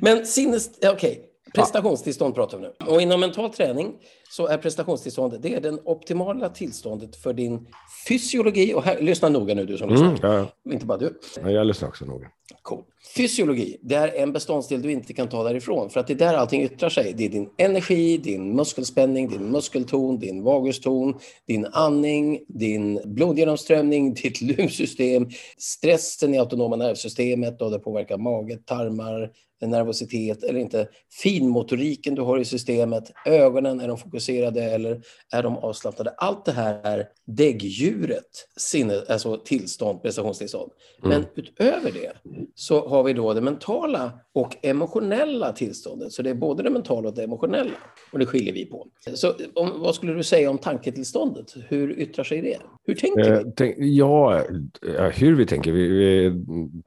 men 0.00 0.26
sinnes... 0.26 0.70
Okej. 0.78 0.92
Okay. 0.92 1.29
Prestationstillstånd 1.54 2.34
pratar 2.34 2.58
vi 2.58 2.62
nu. 2.62 2.72
Och 2.86 3.02
inom 3.02 3.20
mental 3.20 3.50
träning 3.50 3.92
så 4.30 4.46
är 4.46 4.58
prestationstillståndet 4.58 5.42
det 5.42 5.54
är 5.54 5.60
den 5.60 5.80
optimala 5.84 6.48
tillståndet 6.48 7.16
för 7.16 7.32
din 7.32 7.66
fysiologi. 8.08 8.74
Och 8.74 8.82
här, 8.82 9.00
lyssna 9.00 9.28
noga 9.28 9.54
nu 9.54 9.66
du 9.66 9.78
som 9.78 9.90
lyssnar. 9.90 10.08
Mm, 10.08 10.46
ja. 10.64 10.72
Inte 10.72 10.86
bara 10.86 10.98
du. 10.98 11.20
Ja, 11.42 11.50
jag 11.50 11.66
lyssnar 11.66 11.88
också 11.88 12.04
noga. 12.04 12.26
Cool. 12.62 12.84
Fysiologi, 13.16 13.76
det 13.82 13.94
är 13.94 14.22
en 14.22 14.32
beståndsdel 14.32 14.82
du 14.82 14.92
inte 14.92 15.12
kan 15.12 15.28
ta 15.28 15.44
därifrån. 15.44 15.90
För 15.90 16.00
att 16.00 16.06
det 16.06 16.12
är 16.12 16.18
där 16.18 16.34
allting 16.34 16.62
yttrar 16.62 16.88
sig. 16.88 17.14
Det 17.16 17.24
är 17.24 17.28
din 17.28 17.50
energi, 17.58 18.18
din 18.18 18.56
muskelspänning, 18.56 19.28
din 19.28 19.50
muskelton, 19.50 20.18
din 20.18 20.42
vaguston, 20.42 21.14
din 21.46 21.66
andning, 21.66 22.40
din 22.48 23.00
blodgenomströmning, 23.04 24.14
ditt 24.22 24.40
lymfsystem, 24.40 25.30
stressen 25.58 26.34
i 26.34 26.38
autonoma 26.38 26.76
nervsystemet 26.76 27.62
och 27.62 27.70
det 27.70 27.78
påverkar 27.78 28.18
mage, 28.18 28.56
tarmar, 28.56 29.30
nervositet 29.66 30.42
eller 30.42 30.60
inte. 30.60 30.88
Finmotoriken 31.22 32.14
du 32.14 32.22
har 32.22 32.38
i 32.38 32.44
systemet, 32.44 33.12
ögonen, 33.26 33.80
är 33.80 33.88
de 33.88 33.98
fokuserade 33.98 34.62
eller 34.62 35.02
är 35.32 35.42
de 35.42 35.56
avslappnade? 35.56 36.14
Allt 36.16 36.44
det 36.44 36.52
här 36.52 37.08
däggdjuret, 37.36 38.48
sinne, 38.56 39.02
alltså 39.08 39.36
tillstånd, 39.44 40.02
prestationstillstånd. 40.02 40.70
Mm. 41.04 41.18
Men 41.18 41.26
utöver 41.34 41.90
det 41.90 42.12
så 42.54 42.88
har 42.88 43.02
vi 43.02 43.12
då 43.12 43.34
det 43.34 43.40
mentala 43.40 44.12
och 44.34 44.56
emotionella 44.62 45.52
tillståndet. 45.52 46.12
Så 46.12 46.22
det 46.22 46.30
är 46.30 46.34
både 46.34 46.62
det 46.62 46.70
mentala 46.70 47.08
och 47.08 47.14
det 47.14 47.24
emotionella. 47.24 47.70
Och 48.12 48.18
det 48.18 48.26
skiljer 48.26 48.54
vi 48.54 48.64
på. 48.64 48.86
Så 49.14 49.34
om, 49.54 49.80
vad 49.80 49.94
skulle 49.94 50.12
du 50.12 50.22
säga 50.22 50.50
om 50.50 50.58
tanketillståndet? 50.58 51.54
Hur 51.68 51.98
yttrar 51.98 52.24
sig 52.24 52.42
det? 52.42 52.58
Hur 52.86 52.94
tänker 52.94 53.32
eh, 53.32 53.38
vi? 53.38 53.52
Tänk, 53.56 53.76
ja, 53.78 54.42
hur 55.14 55.36
vi 55.36 55.46
tänker? 55.46 55.72
Vi, 55.72 55.88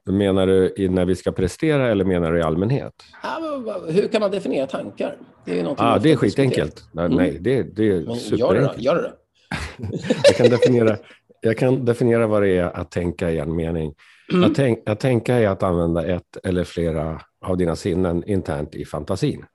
vi, 0.06 0.12
menar 0.12 0.48
du 0.48 0.90
när 0.90 1.06
vi 1.06 1.16
ska 1.16 1.32
prestera 1.32 1.92
eller 1.92 2.06
menar 2.06 2.32
du 2.32 2.40
i 2.40 2.42
allmänhet? 2.42 2.94
Ja, 3.24 3.82
hur 3.90 4.08
kan 4.08 4.22
man 4.22 4.32
definiera 4.32 4.68
tankar? 4.68 5.18
Det 5.46 5.60
är, 5.60 5.76
ah, 5.78 6.00
det 6.00 6.12
är 6.12 6.16
skitenkelt. 6.16 6.84
Nej, 6.92 7.06
mm. 7.06 7.18
nej, 7.18 7.38
det, 7.42 7.64
det 7.64 7.88
är 7.88 8.16
superenkelt. 8.16 8.40
Gör 8.40 8.74
det, 8.78 8.82
gör 8.82 8.96
det. 8.96 9.14
jag, 10.24 10.36
kan 10.36 10.50
definiera, 10.50 10.98
jag 11.42 11.58
kan 11.58 11.86
definiera 11.86 12.28
vad 12.28 12.42
det 12.42 12.58
är 12.58 12.64
att 12.64 12.92
tänka 12.92 13.32
i 13.32 13.40
en 13.40 13.56
mening. 13.56 13.94
Mm. 14.32 14.44
Att, 14.44 14.56
tänk, 14.56 14.90
att 14.90 15.00
tänka 15.00 15.36
är 15.36 15.48
att 15.48 15.64
använda 15.64 16.06
ett 16.06 16.38
eller 16.44 16.64
flera 16.64 17.22
av 17.46 17.58
dina 17.58 17.76
sinnen 17.76 18.24
internt 18.24 18.76
i 18.76 18.86
fantasin. 18.86 19.46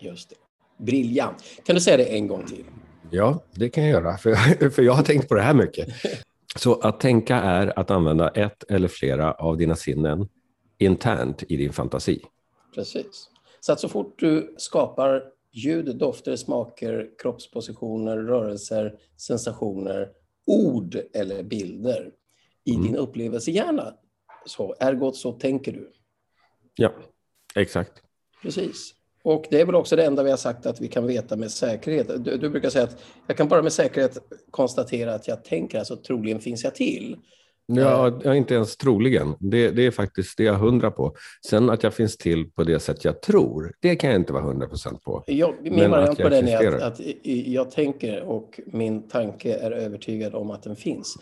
Just 0.00 0.30
det. 0.30 0.36
Briljant. 0.84 1.44
Kan 1.66 1.74
du 1.74 1.80
säga 1.80 1.96
det 1.96 2.04
en 2.04 2.26
gång 2.26 2.46
till? 2.46 2.64
Ja, 3.10 3.44
det 3.54 3.68
kan 3.68 3.84
jag 3.84 3.92
göra, 3.92 4.16
för, 4.16 4.70
för 4.70 4.82
jag 4.82 4.92
har 4.92 5.02
tänkt 5.02 5.28
på 5.28 5.34
det 5.34 5.42
här 5.42 5.54
mycket. 5.54 5.88
Så 6.56 6.80
att 6.80 7.00
tänka 7.00 7.36
är 7.36 7.78
att 7.78 7.90
använda 7.90 8.28
ett 8.28 8.64
eller 8.70 8.88
flera 8.88 9.32
av 9.32 9.56
dina 9.56 9.76
sinnen 9.76 10.28
internt 10.78 11.42
i 11.48 11.56
din 11.56 11.72
fantasi. 11.72 12.22
Precis. 12.74 13.28
Så 13.60 13.72
att 13.72 13.80
så 13.80 13.88
fort 13.88 14.14
du 14.18 14.54
skapar 14.58 15.22
ljud, 15.52 15.96
dofter, 15.96 16.36
smaker, 16.36 17.10
kroppspositioner, 17.18 18.16
rörelser, 18.16 18.98
sensationer, 19.16 20.08
ord 20.46 20.98
eller 21.12 21.42
bilder 21.42 22.10
i 22.64 22.74
Mm. 22.74 22.86
din 22.86 22.96
upplevelsehjärna. 22.96 23.94
Så, 24.46 24.74
ergot 24.80 25.16
så 25.16 25.32
tänker 25.32 25.72
du. 25.72 25.92
Ja, 26.76 26.92
exakt. 27.54 27.92
Precis. 28.42 28.94
Och 29.22 29.46
det 29.50 29.60
är 29.60 29.66
väl 29.66 29.74
också 29.74 29.96
det 29.96 30.04
enda 30.04 30.22
vi 30.22 30.30
har 30.30 30.36
sagt 30.36 30.66
att 30.66 30.80
vi 30.80 30.88
kan 30.88 31.06
veta 31.06 31.36
med 31.36 31.50
säkerhet. 31.50 32.24
Du, 32.24 32.36
du 32.36 32.50
brukar 32.50 32.70
säga 32.70 32.84
att 32.84 33.02
jag 33.26 33.36
kan 33.36 33.48
bara 33.48 33.62
med 33.62 33.72
säkerhet 33.72 34.18
konstatera 34.50 35.14
att 35.14 35.28
jag 35.28 35.44
tänker, 35.44 35.78
alltså 35.78 35.96
troligen 35.96 36.40
finns 36.40 36.64
jag 36.64 36.74
till. 36.74 37.16
Ja, 37.76 38.20
ja, 38.24 38.34
inte 38.34 38.54
ens 38.54 38.76
troligen. 38.76 39.34
Det, 39.40 39.70
det 39.70 39.86
är 39.86 39.90
faktiskt 39.90 40.36
det 40.36 40.44
jag 40.44 40.54
är 40.54 40.58
hundra 40.58 40.90
på. 40.90 41.14
Sen 41.46 41.70
att 41.70 41.82
jag 41.82 41.94
finns 41.94 42.16
till 42.16 42.50
på 42.50 42.64
det 42.64 42.80
sätt 42.80 43.04
jag 43.04 43.22
tror, 43.22 43.72
det 43.80 43.96
kan 43.96 44.10
jag 44.10 44.20
inte 44.20 44.32
vara 44.32 44.42
hundra 44.42 44.68
procent 44.68 45.02
på. 45.02 45.24
Jag, 45.26 45.54
min 45.62 45.74
Men 45.74 45.90
variant 45.90 46.18
på 46.18 46.28
den 46.28 46.48
är 46.48 46.72
att, 46.72 46.82
att 46.82 47.00
jag 47.24 47.70
tänker 47.70 48.22
och 48.22 48.60
min 48.66 49.08
tanke 49.08 49.54
är 49.54 49.70
övertygad 49.70 50.34
om 50.34 50.50
att 50.50 50.62
den 50.62 50.76
finns. 50.76 51.16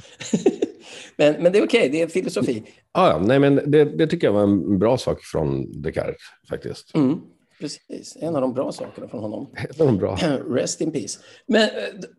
men, 1.17 1.43
men 1.43 1.53
det 1.53 1.59
är 1.59 1.65
okej, 1.65 1.89
det 1.93 2.03
är 2.03 2.07
filosofi. 2.07 2.63
Ja, 2.93 3.23
nej, 3.25 3.39
men 3.39 3.61
det, 3.67 3.85
det 3.85 4.07
tycker 4.07 4.27
jag 4.27 4.35
var 4.35 4.43
en 4.43 4.79
bra 4.79 4.99
sak 4.99 5.23
från 5.23 5.83
Descartes 5.83 6.17
faktiskt. 6.49 6.95
Mm, 6.95 7.21
precis, 7.61 8.17
en 8.21 8.37
av 8.37 8.43
de 8.43 8.55
bra 8.55 8.73
sakerna 8.73 9.09
från 9.09 9.21
honom. 9.21 9.47
Det 9.77 9.85
var 9.85 9.93
bra. 9.93 10.17
Rest 10.51 10.81
in 10.81 10.93
peace. 10.93 11.21
Men 11.47 11.63
eh, 11.63 11.69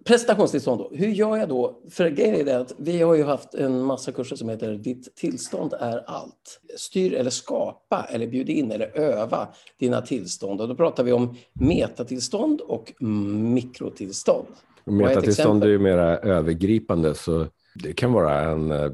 prestationstillstånd 0.05 0.79
då, 0.79 0.91
hur 0.93 1.08
gör 1.08 1.38
jag 1.38 1.50
då? 1.50 1.79
För 1.89 2.10
grejen 2.10 2.36
är 2.36 2.46
det 2.46 2.58
att 2.58 2.74
vi 2.77 3.01
har 3.01 3.15
ju 3.15 3.24
haft 3.24 3.53
en 3.53 3.81
massa 3.81 4.12
kurser 4.12 4.36
som 4.36 4.50
heter 4.50 4.74
Ditt 4.75 5.15
tillstånd 5.15 5.74
är 5.74 6.03
allt. 6.08 6.62
Styr 6.77 7.13
eller 7.13 7.29
skapa 7.29 8.05
eller 8.10 8.27
bjud 8.27 8.50
in 8.50 8.72
eller 8.72 8.98
öva 8.98 9.48
dina 9.79 10.01
tillstånd. 10.01 10.62
Och 10.62 10.67
då 10.67 10.75
pratar 10.75 11.03
vi 11.03 11.12
om 11.12 11.36
metatillstånd 11.53 12.62
och 12.62 12.93
mikrotillstånd. 13.00 14.48
Metatillstånd 14.86 15.63
är 15.63 15.67
ju 15.67 15.79
mera 15.79 16.17
övergripande, 16.17 17.15
så 17.15 17.48
det 17.75 17.93
kan 17.93 18.13
vara 18.13 18.39
en 18.41 18.71
eh, 18.71 18.91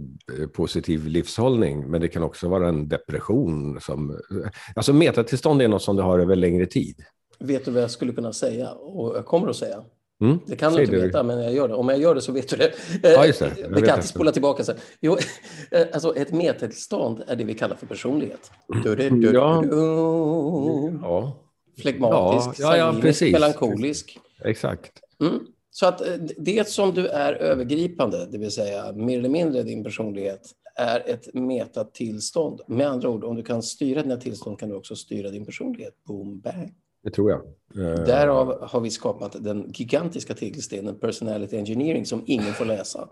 positiv 0.54 1.08
livshållning, 1.08 1.92
men 1.92 2.02
det 2.02 2.08
kan 2.08 2.24
också 2.24 2.48
vara 2.48 2.68
en 2.68 2.88
depression. 2.88 3.82
Som, 3.82 4.20
alltså 4.76 4.94
metatillstånd 4.94 5.62
är 5.62 5.68
något 5.68 5.82
som 5.82 5.96
du 5.96 6.02
har 6.02 6.20
över 6.20 6.36
längre 6.36 6.66
tid. 6.66 6.96
Vet 7.40 7.66
du 7.66 7.72
vad 7.72 7.84
jag 7.84 7.92
skulle 7.92 8.14
kunna 8.14 8.34
säga 8.34 8.72
och 8.72 9.18
jag 9.18 9.26
kommer 9.26 9.48
att 9.48 9.56
säga? 9.56 9.84
Mm? 10.22 10.40
Det 10.48 10.56
kan 10.56 10.74
du 10.74 10.82
inte 10.82 10.96
veta, 10.96 11.24
men 11.24 11.44
jag 11.44 11.54
gör 11.54 11.68
det. 11.68 11.74
Om 11.74 11.90
jag 11.90 12.00
gör 12.00 12.16
det 12.16 12.22
så 12.22 12.32
vet 12.32 12.50
du 12.50 12.58
det. 12.58 12.72
Ja, 13.04 13.26
just 13.26 13.40
det. 13.40 13.52
Jag 13.58 13.70
Vi 13.70 13.82
kan 13.82 13.90
alltid 13.90 14.10
spola 14.10 14.32
tillbaka 14.32 14.64
sen. 14.64 14.76
Jo, 15.02 15.18
eh, 15.72 15.88
alltså 15.94 16.16
ett 16.16 16.32
metatillstånd 16.32 17.24
är 17.28 17.36
det 17.36 17.44
vi 17.44 17.54
kallar 17.54 17.76
för 17.76 17.86
personlighet. 17.86 18.52
Du, 18.84 18.96
du, 18.96 19.10
du, 19.10 19.32
Ja. 19.34 19.64
Ja, 21.02 21.42
Flegmatisk, 21.82 22.60
Ja, 22.60 22.78
ja, 22.78 22.94
ja, 22.94 23.02
precis. 23.02 23.34
melankolisk. 23.34 24.20
exakt. 24.44 24.92
Mm. 25.22 25.40
Så 25.76 25.86
att 25.86 26.02
eh, 26.02 26.14
det 26.38 26.70
som 26.70 26.94
du 26.94 27.08
är 27.08 27.34
övergripande, 27.34 28.28
det 28.32 28.38
vill 28.38 28.52
säga 28.52 28.92
mer 28.94 29.20
eller 29.20 29.30
mindre 29.30 29.64
din 29.64 29.84
personlighet, 29.84 30.42
är 30.76 31.10
ett 31.10 31.34
metatillstånd. 31.34 32.62
Med 32.68 32.88
andra 32.88 33.10
ord, 33.10 33.24
om 33.24 33.36
du 33.36 33.44
kan 33.44 33.64
styra 33.64 34.02
dina 34.02 34.18
tillstånd 34.18 34.60
kan 34.60 34.70
du 34.70 34.76
också 34.76 34.96
styra 34.96 35.30
din 35.30 35.46
personlighet. 35.46 35.94
Boom, 36.08 36.40
bang. 36.40 36.74
Det 37.04 37.10
tror 37.10 37.32
jag. 37.32 37.42
Eh, 37.86 38.06
Därav 38.06 38.68
har 38.68 38.82
vi 38.82 38.90
skapat 38.90 39.44
den 39.44 39.72
gigantiska 39.72 40.34
tegelstenen 40.34 41.00
Personality 41.00 41.58
Engineering 41.58 42.06
som 42.06 42.24
ingen 42.26 42.54
får 42.54 42.66
läsa. 42.66 43.10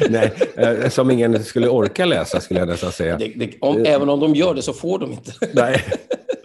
Nej, 0.10 0.32
eh, 0.56 0.88
som 0.88 1.10
ingen 1.10 1.44
skulle 1.44 1.68
orka 1.68 2.04
läsa 2.04 2.40
skulle 2.40 2.60
jag 2.60 2.68
nästan 2.68 2.92
säga. 2.92 3.16
Det, 3.16 3.28
det, 3.36 3.58
om, 3.60 3.84
även 3.86 4.08
om 4.08 4.20
de 4.20 4.34
gör 4.34 4.54
det 4.54 4.62
så 4.62 4.72
får 4.72 4.98
de 4.98 5.12
inte. 5.12 5.32
Nej. 5.54 5.84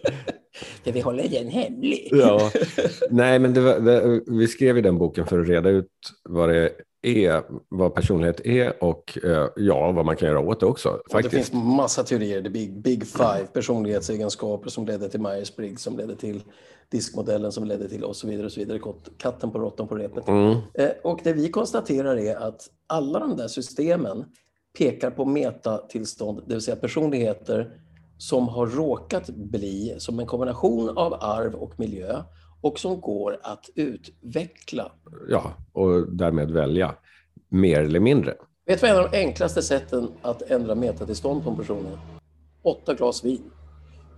Det 0.87 0.93
vi 0.93 1.01
håller 1.01 1.27
den 1.27 1.47
hemlig. 1.47 2.09
Ja. 2.11 2.51
Nej, 3.09 3.39
men 3.39 3.53
det 3.53 3.61
var, 3.61 3.79
det, 3.79 4.21
vi 4.27 4.47
skrev 4.47 4.75
ju 4.75 4.81
den 4.81 4.97
boken 4.97 5.25
för 5.27 5.39
att 5.39 5.47
reda 5.47 5.69
ut 5.69 5.91
vad 6.29 6.49
det 6.49 6.71
är, 7.01 7.43
vad 7.69 7.95
personlighet 7.95 8.39
är 8.45 8.83
och 8.83 9.17
eh, 9.23 9.47
ja, 9.55 9.91
vad 9.91 10.05
man 10.05 10.15
kan 10.15 10.27
göra 10.27 10.39
åt 10.39 10.59
det 10.59 10.65
också. 10.65 10.89
Och 10.89 10.99
Det 11.07 11.11
Faktiskt. 11.11 11.33
finns 11.49 11.63
massa 11.63 12.03
teorier. 12.03 12.41
The 12.41 12.49
big, 12.49 12.81
big 12.81 13.07
five 13.07 13.47
personlighetsegenskaper 13.53 14.69
som 14.69 14.85
ledde 14.85 15.09
till 15.09 15.19
Myers-Briggs, 15.19 15.77
som 15.77 15.97
ledde 15.97 16.15
till 16.15 16.43
diskmodellen, 16.89 17.51
som 17.51 17.63
ledde 17.63 17.89
till 17.89 18.03
och 18.03 18.15
så 18.15 18.27
vidare. 18.27 18.45
och 18.45 18.51
så 18.51 18.59
vidare. 18.59 18.79
Katten 19.17 19.51
på 19.51 19.59
råttan 19.59 19.87
på 19.87 19.95
repet. 19.95 20.27
Mm. 20.27 20.51
Eh, 20.73 20.89
Och 21.03 21.19
det 21.23 21.33
vi 21.33 21.49
konstaterar 21.49 22.17
är 22.17 22.35
att 22.35 22.61
alla 22.87 23.19
de 23.19 23.37
där 23.37 23.47
systemen 23.47 24.25
pekar 24.77 25.11
på 25.11 25.25
metatillstånd, 25.25 26.43
det 26.47 26.53
vill 26.53 26.61
säga 26.61 26.75
personligheter 26.75 27.71
som 28.17 28.47
har 28.47 28.67
råkat 28.67 29.29
bli 29.29 29.95
som 29.97 30.19
en 30.19 30.25
kombination 30.25 30.97
av 30.97 31.13
arv 31.13 31.55
och 31.55 31.79
miljö 31.79 32.23
och 32.61 32.79
som 32.79 33.01
går 33.01 33.39
att 33.43 33.69
utveckla. 33.75 34.91
Ja, 35.29 35.53
och 35.73 36.13
därmed 36.13 36.51
välja 36.51 36.95
mer 37.49 37.81
eller 37.81 37.99
mindre. 37.99 38.33
Vet 38.65 38.81
du 38.81 38.87
vad 38.87 38.97
en 38.97 39.03
av 39.03 39.11
de 39.11 39.17
enklaste 39.17 39.61
sätten 39.61 40.07
att 40.21 40.41
ändra 40.41 40.75
metatillstånd 40.75 41.43
på 41.43 41.49
en 41.49 41.55
person 41.55 41.85
är? 41.85 41.99
Åtta 42.61 42.93
glas 42.93 43.25
vin. 43.25 43.51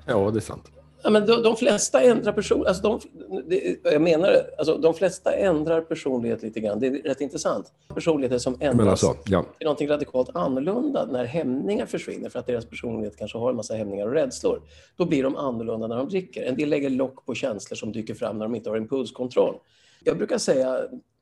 Ja, 0.06 0.32
det 0.32 0.40
är 0.40 0.42
sant. 0.42 0.72
Ja, 1.04 1.10
men 1.10 1.26
de, 1.26 1.44
de 1.44 1.56
flesta 1.56 2.02
ändrar 2.02 2.34
person, 2.34 2.68
alltså 2.68 2.84
de, 2.84 3.00
det, 3.48 3.80
jag 3.84 4.02
menar 4.02 4.36
alltså 4.58 4.78
de 4.78 4.94
flesta 4.94 5.34
ändrar 5.34 5.82
personlighet 5.82 6.44
lite 6.44 6.60
grann. 6.60 6.80
Det 6.80 6.88
är 6.88 6.92
rätt 6.92 7.22
intressant. 7.22 7.72
Personligheter 7.94 8.38
som 8.38 8.58
ändras 8.60 9.04
alltså, 9.04 9.16
ja. 9.26 9.46
till 9.58 9.66
någonting 9.66 9.90
radikalt 9.90 10.30
annorlunda 10.34 11.06
när 11.06 11.26
hämningar 11.26 11.86
försvinner 11.86 12.30
för 12.30 12.40
att 12.40 12.48
deras 12.48 12.66
personlighet 12.66 13.18
kanske 13.18 13.38
har 13.38 13.50
en 13.50 13.56
massa 13.56 13.74
hämningar 13.74 14.08
och 14.08 14.14
rädslor. 14.14 14.62
Då 14.96 15.06
blir 15.06 15.24
de 15.24 15.36
annorlunda 15.36 15.88
när 15.88 15.98
de 15.98 16.10
dricker. 16.10 16.44
En 16.44 16.56
del 16.56 16.70
lägger 16.70 16.90
lock 16.90 17.26
på 17.26 17.34
känslor 17.34 17.76
som 17.76 17.92
dyker 17.92 18.14
fram 18.14 18.38
när 18.38 18.46
de 18.46 18.56
inte 18.56 18.70
har 18.70 18.78
impulskontroll. 18.78 19.56
Jag 20.04 20.18
brukar 20.18 20.38
säga 20.38 20.80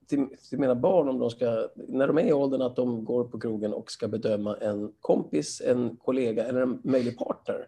till, 0.10 0.28
till 0.50 0.60
mina 0.60 0.76
barn 0.76 1.10
om 1.10 1.20
de 1.20 1.30
ska, 1.30 1.68
när 1.76 2.08
de 2.08 2.18
är 2.18 2.26
i 2.26 2.34
åldern 2.34 2.62
att 2.62 2.76
de 2.76 3.06
går 3.06 3.24
på 3.24 3.40
krogen 3.40 3.74
och 3.74 3.92
ska 3.92 4.08
bedöma 4.08 4.58
en 4.58 4.92
kompis, 5.02 5.62
en 5.66 5.96
kollega 5.96 6.46
eller 6.46 6.62
en 6.62 6.80
möjlig 6.84 7.18
partner. 7.18 7.68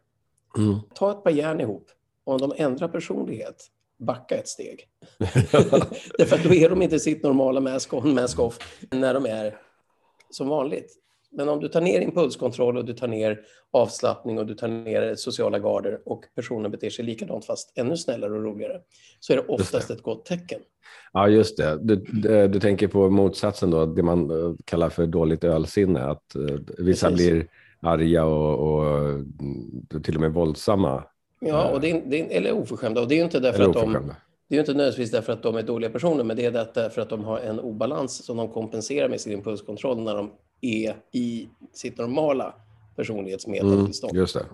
Mm. 0.58 0.76
Ta 0.94 1.12
ett 1.12 1.24
par 1.24 1.32
järn 1.32 1.62
ihop. 1.62 1.90
Om 2.30 2.38
de 2.38 2.54
ändrar 2.58 2.88
personlighet, 2.88 3.68
backa 4.00 4.36
ett 4.36 4.48
steg. 4.48 4.88
Därför 6.18 6.36
att 6.36 6.44
då 6.44 6.54
är 6.54 6.70
de 6.70 6.82
inte 6.82 7.00
sitt 7.00 7.24
normala 7.24 7.60
mask 7.60 7.94
on, 7.94 8.14
mask 8.14 8.40
off 8.40 8.58
när 8.92 9.14
de 9.14 9.26
är 9.26 9.58
som 10.30 10.48
vanligt. 10.48 10.96
Men 11.32 11.50
om 11.50 11.60
du 11.60 11.68
tar 11.68 11.82
ner 11.82 12.02
impulskontroll 12.02 12.78
och 12.78 12.86
du 12.86 12.94
tar 12.94 13.08
ner 13.08 13.40
avslappning 13.72 14.40
och 14.40 14.46
du 14.46 14.56
tar 14.56 14.68
ner 14.68 15.16
sociala 15.16 15.60
garder 15.60 16.02
och 16.06 16.24
personen 16.36 16.72
beter 16.72 16.90
sig 16.90 17.06
likadant 17.06 17.46
fast 17.46 17.78
ännu 17.78 17.98
snällare 17.98 18.32
och 18.32 18.44
roligare 18.44 18.82
så 19.20 19.34
är 19.34 19.38
det 19.38 19.44
oftast 19.48 19.90
ett 19.90 20.04
gott 20.04 20.26
tecken. 20.26 20.60
Ja, 21.14 21.28
just 21.28 21.58
det. 21.58 21.78
Du, 21.82 21.96
du, 21.96 22.48
du 22.48 22.60
tänker 22.60 22.88
på 22.88 23.10
motsatsen 23.10 23.72
då, 23.72 23.86
det 23.86 24.04
man 24.04 24.32
eh, 24.32 24.54
kallar 24.66 24.90
för 24.90 25.08
dåligt 25.08 25.44
ölsinne. 25.44 26.00
Att 26.00 26.36
eh, 26.36 26.42
vissa 26.78 27.10
Precis. 27.10 27.30
blir 27.30 27.48
arga 27.82 28.26
och, 28.26 28.74
och 28.74 29.10
mm, 29.10 29.86
till 30.04 30.16
och 30.16 30.22
med 30.22 30.34
våldsamma. 30.34 31.04
Ja, 31.40 31.70
och 31.70 31.82
det 31.82 31.92
är, 31.92 32.04
det 32.06 32.22
är, 32.22 32.38
eller 32.38 32.52
oförskämda. 32.52 33.02
Och 33.02 33.08
det 33.08 33.16
är 33.16 33.18
ju 33.18 33.24
inte 33.24 33.40
därför 33.40 33.64
att 33.64 33.74
de, 33.74 33.94
det 34.48 34.56
är 34.56 34.58
ju 34.58 34.60
inte 34.60 34.74
nödvändigtvis 34.74 35.12
därför 35.12 35.34
att 35.34 35.44
de 35.44 35.56
är 35.56 35.64
dåliga 35.64 35.90
personer, 35.90 36.24
men 36.24 36.38
det 36.38 36.46
är 36.46 36.52
därför 36.74 37.02
att 37.02 37.10
de 37.10 37.24
har 37.24 37.40
en 37.40 37.60
obalans 37.60 38.26
som 38.26 38.38
de 38.38 38.50
kompenserar 38.50 39.10
med 39.10 39.22
sin 39.22 39.34
impulskontroll 39.34 40.00
när 40.00 40.16
de 40.16 40.32
är 40.62 40.96
i 41.12 41.50
sitt 41.74 41.98
normala 41.98 42.54
personlighetsmetatillstånd. 42.96 44.12
Mm, 44.12 44.22
just 44.22 44.34
det. 44.34 44.46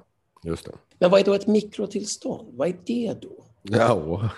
Just 0.44 0.66
det. 0.66 0.72
Men 1.00 1.12
vad 1.12 1.20
är 1.20 1.24
då 1.24 1.34
ett 1.34 1.48
mikrotillstånd? 1.48 2.48
Vad 2.52 2.68
är 2.68 2.76
det 2.86 3.14
då? 3.22 3.46
Ja, 3.62 4.30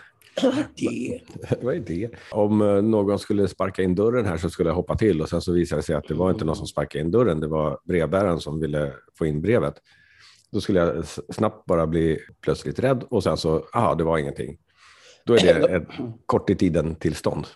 Det. 0.75 1.21
vad 1.61 1.75
är 1.75 1.79
det? 1.79 2.09
Om 2.31 2.61
eh, 2.61 2.81
någon 2.81 3.19
skulle 3.19 3.47
sparka 3.47 3.83
in 3.83 3.95
dörren 3.95 4.25
här 4.25 4.37
så 4.37 4.49
skulle 4.49 4.69
jag 4.69 4.75
hoppa 4.75 4.95
till 4.95 5.21
och 5.21 5.29
sen 5.29 5.41
så 5.41 5.51
visade 5.51 5.81
det 5.81 5.85
sig 5.85 5.95
att 5.95 6.07
det 6.07 6.13
var 6.13 6.31
inte 6.31 6.45
någon 6.45 6.55
som 6.55 6.67
sparkade 6.67 7.05
in 7.05 7.11
dörren, 7.11 7.39
det 7.39 7.47
var 7.47 7.79
brevbäraren 7.83 8.39
som 8.39 8.59
ville 8.59 8.93
få 9.17 9.25
in 9.25 9.41
brevet. 9.41 9.73
Då 10.57 10.61
skulle 10.61 10.79
jag 10.79 11.05
snabbt 11.29 11.65
bara 11.65 11.87
bli 11.87 12.19
plötsligt 12.41 12.79
rädd 12.79 13.03
och 13.09 13.23
sen 13.23 13.37
så, 13.37 13.65
aha, 13.73 13.95
det 13.95 14.03
var 14.03 14.17
ingenting. 14.17 14.57
Då 15.25 15.33
är 15.33 15.39
det 15.39 15.75
ett 15.75 15.87
kort 16.25 16.49
i 16.49 16.55
tiden 16.55 16.95
tillstånd. 16.95 17.47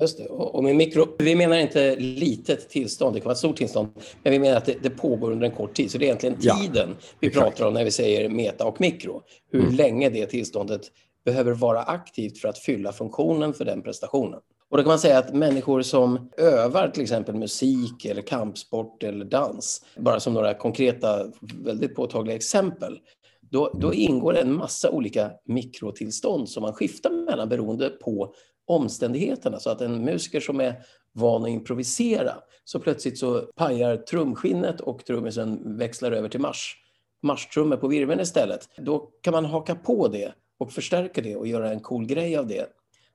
Just 0.00 0.18
det. 0.18 0.24
Och 0.28 0.64
med 0.64 0.76
mikro, 0.76 1.06
vi 1.18 1.34
menar 1.34 1.56
inte 1.56 1.96
litet 1.96 2.68
tillstånd, 2.68 3.16
det 3.16 3.20
kan 3.20 3.24
vara 3.24 3.32
ett 3.32 3.38
stort 3.38 3.56
tillstånd, 3.56 3.88
men 4.22 4.32
vi 4.32 4.38
menar 4.38 4.56
att 4.56 4.64
det, 4.64 4.76
det 4.82 4.90
pågår 4.90 5.32
under 5.32 5.46
en 5.46 5.54
kort 5.54 5.74
tid. 5.74 5.90
Så 5.90 5.98
det 5.98 6.04
är 6.04 6.06
egentligen 6.06 6.36
Ja, 6.40 6.54
tiden 6.54 6.96
vi 7.20 7.28
exakt. 7.28 7.46
pratar 7.46 7.66
om 7.66 7.74
när 7.74 7.84
vi 7.84 7.90
säger 7.90 8.28
meta 8.28 8.64
och 8.64 8.80
mikro. 8.80 9.22
Hur 9.52 9.70
länge 9.70 10.10
det 10.10 10.26
tillståndet 10.26 10.82
behöver 11.24 11.52
vara 11.52 11.82
aktivt 11.82 12.38
för 12.38 12.48
att 12.48 12.58
fylla 12.58 12.92
funktionen 12.92 13.54
för 13.54 13.64
den 13.64 13.82
prestationen. 13.82 14.40
Och 14.72 14.78
då 14.78 14.84
kan 14.84 14.90
man 14.90 14.98
säga 14.98 15.18
att 15.18 15.34
människor 15.34 15.82
som 15.82 16.30
övar 16.36 16.88
till 16.88 17.02
exempel 17.02 17.34
musik 17.34 18.04
eller 18.04 18.22
kampsport 18.22 19.02
eller 19.02 19.24
dans, 19.24 19.84
bara 19.96 20.20
som 20.20 20.34
några 20.34 20.54
konkreta, 20.54 21.26
väldigt 21.64 21.94
påtagliga 21.94 22.36
exempel, 22.36 22.98
då, 23.40 23.70
då 23.80 23.94
ingår 23.94 24.36
en 24.36 24.54
massa 24.54 24.90
olika 24.90 25.30
mikrotillstånd 25.44 26.48
som 26.48 26.62
man 26.62 26.72
skiftar 26.72 27.10
mellan 27.10 27.48
beroende 27.48 27.88
på 27.88 28.34
omständigheterna. 28.66 29.58
Så 29.58 29.70
att 29.70 29.80
en 29.80 30.04
musiker 30.04 30.40
som 30.40 30.60
är 30.60 30.74
van 31.14 31.42
att 31.42 31.48
improvisera, 31.48 32.34
så 32.64 32.80
plötsligt 32.80 33.18
så 33.18 33.40
pajar 33.40 33.96
trumskinnet 33.96 34.80
och 34.80 35.04
trummisen 35.04 35.78
växlar 35.78 36.12
över 36.12 36.28
till 36.28 36.40
mars 36.40 36.76
Marschtrummor 37.22 37.76
på 37.76 37.88
virveln 37.88 38.20
istället. 38.20 38.68
Då 38.76 38.98
kan 38.98 39.32
man 39.32 39.44
haka 39.44 39.74
på 39.74 40.08
det 40.08 40.32
och 40.58 40.72
förstärka 40.72 41.20
det 41.20 41.36
och 41.36 41.46
göra 41.46 41.70
en 41.70 41.80
cool 41.80 42.06
grej 42.06 42.36
av 42.36 42.46
det. 42.46 42.66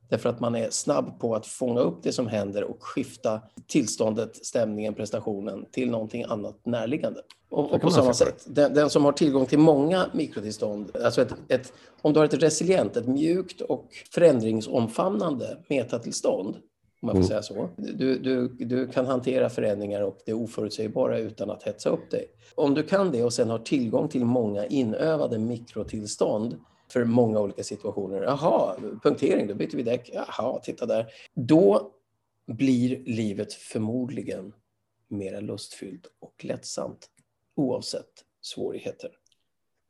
Därför 0.09 0.29
att 0.29 0.39
man 0.39 0.55
är 0.55 0.69
snabb 0.69 1.19
på 1.19 1.35
att 1.35 1.45
fånga 1.45 1.79
upp 1.79 2.03
det 2.03 2.11
som 2.11 2.27
händer 2.27 2.63
och 2.63 2.83
skifta 2.83 3.41
tillståndet, 3.67 4.45
stämningen, 4.45 4.93
prestationen 4.93 5.65
till 5.71 5.89
någonting 5.89 6.23
annat 6.23 6.65
närliggande. 6.65 7.21
Och, 7.49 7.73
och 7.73 7.81
på 7.81 7.89
samma 7.89 8.13
sätt, 8.13 8.45
den, 8.47 8.73
den, 8.73 8.89
som 8.89 9.05
har 9.05 9.11
tillgång 9.11 9.45
till 9.45 9.59
många 9.59 10.05
mikrotillstånd, 10.13 10.91
alltså 11.03 11.21
ett, 11.21 11.33
ett, 11.47 11.73
om 12.01 12.13
du 12.13 12.19
har 12.19 12.25
ett 12.25 12.43
resilient, 12.43 12.97
ett 12.97 13.07
mjukt 13.07 13.61
och 13.61 13.87
förändringsomfamnande 14.11 15.57
metatillstånd, 15.69 16.55
om 17.01 17.05
man 17.07 17.11
får 17.11 17.17
mm. 17.17 17.27
säga 17.27 17.41
så. 17.41 17.69
Du, 17.75 18.19
du, 18.19 18.47
du 18.47 18.87
kan 18.87 19.05
hantera 19.05 19.49
förändringar 19.49 20.01
och 20.01 20.17
det 20.25 20.33
oförutsägbara 20.33 21.19
utan 21.19 21.49
att 21.49 21.63
hetsa 21.63 21.89
upp 21.89 22.11
dig. 22.11 22.25
Om 22.55 22.73
du 22.73 22.83
kan 22.83 23.11
det 23.11 23.23
och 23.23 23.33
sen 23.33 23.49
har 23.49 23.59
tillgång 23.59 24.07
till 24.07 24.25
många 24.25 24.65
inövade 24.65 25.37
mikrotillstånd 25.37 26.55
för 26.91 27.05
många 27.05 27.39
olika 27.39 27.63
situationer. 27.63 28.21
Jaha, 28.21 28.75
punktering, 29.03 29.47
då 29.47 29.55
byter 29.55 29.77
vi 29.77 29.83
däck. 29.83 30.09
Jaha, 30.13 30.59
titta 30.59 30.85
där. 30.85 31.05
Då 31.33 31.91
blir 32.47 33.03
livet 33.05 33.53
förmodligen 33.53 34.53
mer 35.07 35.41
lustfyllt 35.41 36.07
och 36.19 36.45
lättsamt 36.45 37.07
oavsett 37.55 38.09
svårigheter. 38.41 39.09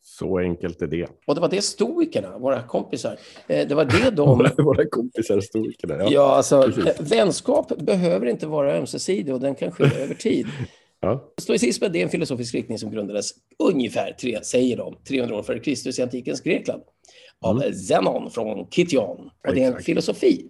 Så 0.01 0.39
enkelt 0.39 0.81
är 0.81 0.87
det. 0.87 1.07
Och 1.25 1.35
det 1.35 1.41
var 1.41 1.49
det 1.49 1.61
stoikerna, 1.61 2.37
våra 2.37 2.63
kompisar, 2.63 3.19
eh, 3.47 3.67
det 3.67 3.75
var 3.75 3.85
det 3.85 4.09
de... 4.09 4.37
våra 4.57 4.89
kompisar 4.89 5.41
stoikerna, 5.41 5.95
ja. 5.95 6.09
Ja, 6.11 6.35
alltså 6.35 6.61
Precis. 6.61 7.11
vänskap 7.11 7.77
behöver 7.77 8.25
inte 8.25 8.47
vara 8.47 8.77
ömsesidig 8.77 9.33
och 9.33 9.39
den 9.39 9.55
kan 9.55 9.71
ske 9.71 9.83
över 9.83 10.15
tid. 10.15 10.47
Ja. 10.99 11.33
Stoicismen 11.37 11.95
är 11.95 12.03
en 12.03 12.09
filosofisk 12.09 12.55
riktning 12.55 12.77
som 12.77 12.91
grundades 12.91 13.31
ungefär, 13.59 14.11
tre, 14.11 14.43
säger 14.43 14.77
de, 14.77 14.95
300 15.07 15.35
år 15.35 15.43
före 15.43 15.59
Kristus 15.59 15.99
i 15.99 16.01
antikens 16.01 16.41
Grekland 16.41 16.81
av 17.41 17.61
mm. 17.61 17.73
Zenon 17.73 18.31
från 18.31 18.67
Kition. 18.71 19.29
Och 19.47 19.53
det 19.53 19.63
är 19.63 19.71
en 19.71 19.83
filosofi. 19.83 20.45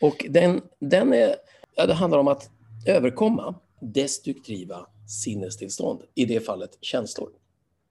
Och 0.00 0.26
den, 0.28 0.60
den 0.80 1.12
är, 1.12 1.34
ja, 1.76 1.86
det 1.86 1.94
handlar 1.94 2.18
om 2.18 2.28
att 2.28 2.50
överkomma 2.86 3.54
destruktiva 3.80 4.86
sinnestillstånd, 5.08 6.02
i 6.14 6.24
det 6.24 6.40
fallet 6.40 6.70
känslor. 6.80 7.30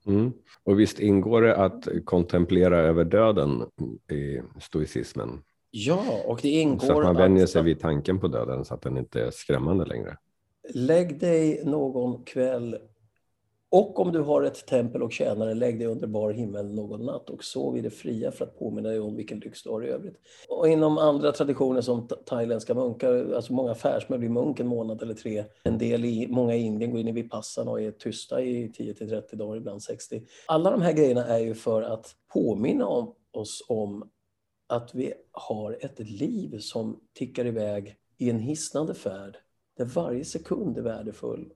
Mm. 0.05 0.31
Och 0.63 0.79
visst 0.79 0.99
ingår 0.99 1.41
det 1.41 1.55
att 1.55 1.87
kontemplera 2.05 2.77
över 2.77 3.03
döden 3.03 3.63
i 4.11 4.41
stoicismen? 4.61 5.43
Ja, 5.71 6.03
och 6.25 6.39
det 6.41 6.49
ingår... 6.49 6.87
Så 6.87 6.97
att 6.97 7.03
man 7.03 7.15
vänjer 7.15 7.45
sig 7.45 7.63
vid 7.63 7.79
tanken 7.79 8.19
på 8.19 8.27
döden 8.27 8.65
så 8.65 8.73
att 8.73 8.81
den 8.81 8.97
inte 8.97 9.21
är 9.21 9.31
skrämmande 9.31 9.85
längre. 9.85 10.17
Lägg 10.73 11.19
dig 11.19 11.61
någon 11.65 12.23
kväll 12.23 12.77
och 13.69 13.99
om 13.99 14.11
du 14.11 14.19
har 14.19 14.43
ett 14.43 14.65
tempel 14.65 15.03
och 15.03 15.11
tjänare, 15.11 15.53
lägg 15.53 15.79
dig 15.79 15.87
under 15.87 16.07
bar 16.07 16.31
himmel 16.31 16.73
någon 16.73 17.05
natt 17.05 17.29
och 17.29 17.43
sov 17.43 17.77
i 17.77 17.81
det 17.81 17.89
fria 17.89 18.31
för 18.31 18.45
att 18.45 18.59
påminna 18.59 18.89
dig 18.89 18.99
om 18.99 19.15
vilken 19.15 19.39
lyx 19.39 19.63
du 19.63 19.69
har 19.69 19.85
i 19.85 19.89
övrigt. 19.89 20.15
Och 20.49 20.67
inom 20.67 20.97
andra 20.97 21.31
traditioner 21.31 21.81
som 21.81 22.07
thailändska 22.25 22.73
munkar, 22.73 23.33
alltså 23.35 23.53
många 23.53 23.71
affärsmän 23.71 24.19
blir 24.19 24.29
munk 24.29 24.59
en 24.59 24.67
månad 24.67 25.01
eller 25.01 25.13
tre. 25.13 25.43
En 25.63 25.77
del 25.77 26.05
i, 26.05 26.27
många 26.27 26.55
i 26.55 26.61
Indien 26.61 26.91
går 26.91 26.99
in 26.99 27.07
i 27.07 27.11
Vipassana 27.11 27.71
och 27.71 27.81
är 27.81 27.91
tysta 27.91 28.41
i 28.41 28.71
10 28.71 28.93
till 28.93 29.09
30 29.09 29.35
dagar, 29.35 29.57
ibland 29.57 29.83
60. 29.83 30.21
Alla 30.47 30.71
de 30.71 30.81
här 30.81 30.93
grejerna 30.93 31.25
är 31.25 31.39
ju 31.39 31.55
för 31.55 31.81
att 31.81 32.15
påminna 32.33 32.87
om, 32.87 33.13
oss 33.31 33.65
om 33.67 34.09
att 34.67 34.95
vi 34.95 35.13
har 35.31 35.77
ett 35.81 35.99
liv 35.99 36.59
som 36.59 36.99
tickar 37.13 37.45
iväg 37.45 37.95
i 38.17 38.29
en 38.29 38.39
hisnande 38.39 38.93
färd 38.93 39.37
där 39.77 39.85
varje 39.85 40.25
sekund 40.25 40.77
är 40.77 40.81
värdefull 40.81 41.53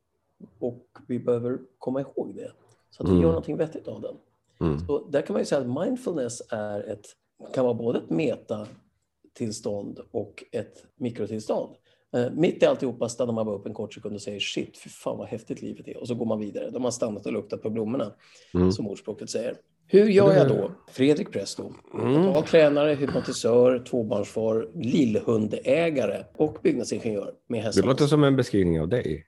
och 0.59 0.87
vi 1.07 1.19
behöver 1.19 1.59
komma 1.77 2.01
ihåg 2.01 2.35
det. 2.35 2.51
Så 2.89 3.03
att 3.03 3.09
vi 3.09 3.11
mm. 3.11 3.23
gör 3.23 3.29
någonting 3.29 3.57
vettigt 3.57 3.87
av 3.87 4.01
den. 4.01 4.15
Mm. 4.59 4.79
Så 4.79 5.07
där 5.07 5.21
kan 5.21 5.33
man 5.33 5.41
ju 5.41 5.45
säga 5.45 5.61
att 5.61 5.85
mindfulness 5.85 6.41
är 6.49 6.89
ett, 6.89 7.05
kan 7.53 7.65
vara 7.65 7.73
både 7.73 7.99
ett 7.99 8.09
metatillstånd 8.09 9.99
och 10.11 10.43
ett 10.51 10.85
mikrotillstånd. 10.95 11.75
Eh, 12.13 12.31
mitt 12.31 12.63
i 12.63 12.65
alltihopa 12.65 13.09
stannar 13.09 13.33
man 13.33 13.45
bara 13.45 13.55
upp 13.55 13.65
en 13.65 13.73
kort 13.73 13.93
sekund 13.93 14.15
och 14.15 14.21
säger 14.21 14.39
shit, 14.39 14.77
fy 14.77 14.89
fan 14.89 15.17
vad 15.17 15.27
häftigt 15.27 15.61
livet 15.61 15.87
är. 15.87 15.97
Och 15.97 16.07
så 16.07 16.15
går 16.15 16.25
man 16.25 16.39
vidare. 16.39 16.69
De 16.69 16.83
har 16.83 16.91
stannat 16.91 17.25
och 17.25 17.33
luktat 17.33 17.61
på 17.61 17.69
blommorna, 17.69 18.13
mm. 18.53 18.71
som 18.71 18.87
ordspråket 18.87 19.29
säger. 19.29 19.57
Hur 19.87 20.09
gör 20.09 20.35
jag 20.35 20.47
då? 20.47 20.71
Fredrik 20.91 21.31
Presto, 21.31 21.73
mm. 21.93 22.43
tränare, 22.43 22.93
hypnotisör, 22.93 23.85
tvåbarnsfar, 23.89 24.67
lillhundägare 24.75 26.23
och 26.37 26.57
byggnadsingenjör 26.63 27.31
med 27.49 27.63
hästar. 27.63 27.81
Det 27.81 27.87
låter 27.87 28.07
som 28.07 28.23
en 28.23 28.35
beskrivning 28.35 28.81
av 28.81 28.89
dig. 28.89 29.25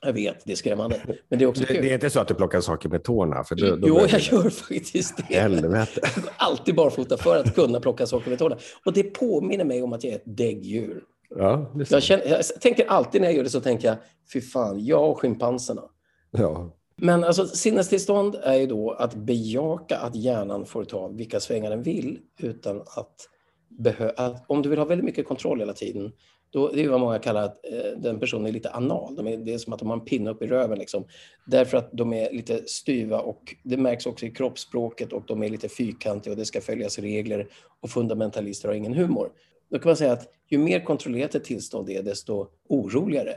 Jag 0.00 0.12
vet, 0.12 0.44
det 0.44 0.52
är 0.52 0.56
skrämmande. 0.56 1.00
Men 1.28 1.38
det 1.38 1.44
är 1.44 1.46
också 1.46 1.64
det, 1.68 1.80
det 1.80 1.90
är 1.90 1.94
inte 1.94 2.10
så 2.10 2.20
att 2.20 2.28
du 2.28 2.34
plockar 2.34 2.60
saker 2.60 2.88
med 2.88 3.04
tårna? 3.04 3.44
För 3.44 3.54
då, 3.54 3.76
då 3.76 3.88
jo, 3.88 3.98
jag 4.10 4.20
gör 4.20 4.50
faktiskt 4.50 5.16
det. 5.16 5.34
Helvete. 5.34 6.00
Jag 6.14 6.24
går 6.24 6.32
alltid 6.36 6.74
barfota 6.74 7.16
för 7.16 7.36
att 7.36 7.54
kunna 7.54 7.80
plocka 7.80 8.06
saker 8.06 8.30
med 8.30 8.38
tårna. 8.38 8.58
Och 8.84 8.92
det 8.92 9.02
påminner 9.02 9.64
mig 9.64 9.82
om 9.82 9.92
att 9.92 10.04
jag 10.04 10.12
är 10.12 10.16
ett 10.16 10.36
däggdjur. 10.36 11.02
Ja, 11.30 11.72
jag, 11.88 12.02
känner, 12.02 12.26
jag 12.26 12.44
tänker 12.60 12.86
alltid 12.86 13.20
när 13.20 13.28
jag 13.28 13.36
gör 13.36 13.44
det 13.44 13.50
så 13.50 13.60
tänker 13.60 13.88
jag, 13.88 13.96
fy 14.32 14.40
fan, 14.40 14.84
jag 14.84 15.10
och 15.10 15.20
schimpanserna. 15.20 15.82
Ja. 16.30 16.77
Men 17.00 17.24
alltså, 17.24 17.46
sinnestillstånd 17.46 18.34
är 18.42 18.54
ju 18.54 18.66
då 18.66 18.90
att 18.90 19.14
bejaka 19.14 19.98
att 19.98 20.16
hjärnan 20.16 20.66
får 20.66 20.84
ta 20.84 21.08
vilka 21.08 21.40
svängar 21.40 21.70
den 21.70 21.82
vill 21.82 22.18
utan 22.38 22.80
att 22.80 23.28
behöva... 23.68 24.38
Om 24.46 24.62
du 24.62 24.68
vill 24.68 24.78
ha 24.78 24.86
väldigt 24.86 25.04
mycket 25.04 25.26
kontroll 25.26 25.60
hela 25.60 25.72
tiden 25.72 26.12
då, 26.50 26.68
det 26.68 26.84
är 26.84 26.88
vad 26.88 27.00
många 27.00 27.18
kallar 27.18 27.42
att 27.42 27.64
eh, 27.72 27.98
den 27.98 28.20
personen 28.20 28.46
är 28.46 28.52
lite 28.52 28.70
anal. 28.70 29.16
De 29.16 29.26
är, 29.26 29.36
det 29.36 29.54
är 29.54 29.58
som 29.58 29.72
att 29.72 29.78
de 29.78 29.88
har 29.88 29.96
en 29.96 30.04
pinne 30.04 30.30
upp 30.30 30.42
i 30.42 30.46
röven. 30.46 30.78
Liksom. 30.78 31.04
Därför 31.46 31.78
att 31.78 31.90
de 31.92 32.12
är 32.12 32.32
lite 32.32 32.62
styva 32.66 33.20
och 33.20 33.54
det 33.62 33.76
märks 33.76 34.06
också 34.06 34.26
i 34.26 34.30
kroppsspråket 34.30 35.12
och 35.12 35.22
de 35.26 35.42
är 35.42 35.48
lite 35.48 35.68
fyrkantiga 35.68 36.32
och 36.32 36.36
det 36.36 36.44
ska 36.44 36.60
följas 36.60 36.98
regler 36.98 37.48
och 37.80 37.90
fundamentalister 37.90 38.68
har 38.68 38.74
ingen 38.74 38.94
humor. 38.94 39.30
Då 39.70 39.78
kan 39.78 39.88
man 39.88 39.96
säga 39.96 40.12
att 40.12 40.28
ju 40.46 40.58
mer 40.58 40.84
kontrollerat 40.84 41.34
ett 41.34 41.44
tillstånd 41.44 41.90
är, 41.90 42.02
desto 42.02 42.46
oroligare 42.68 43.36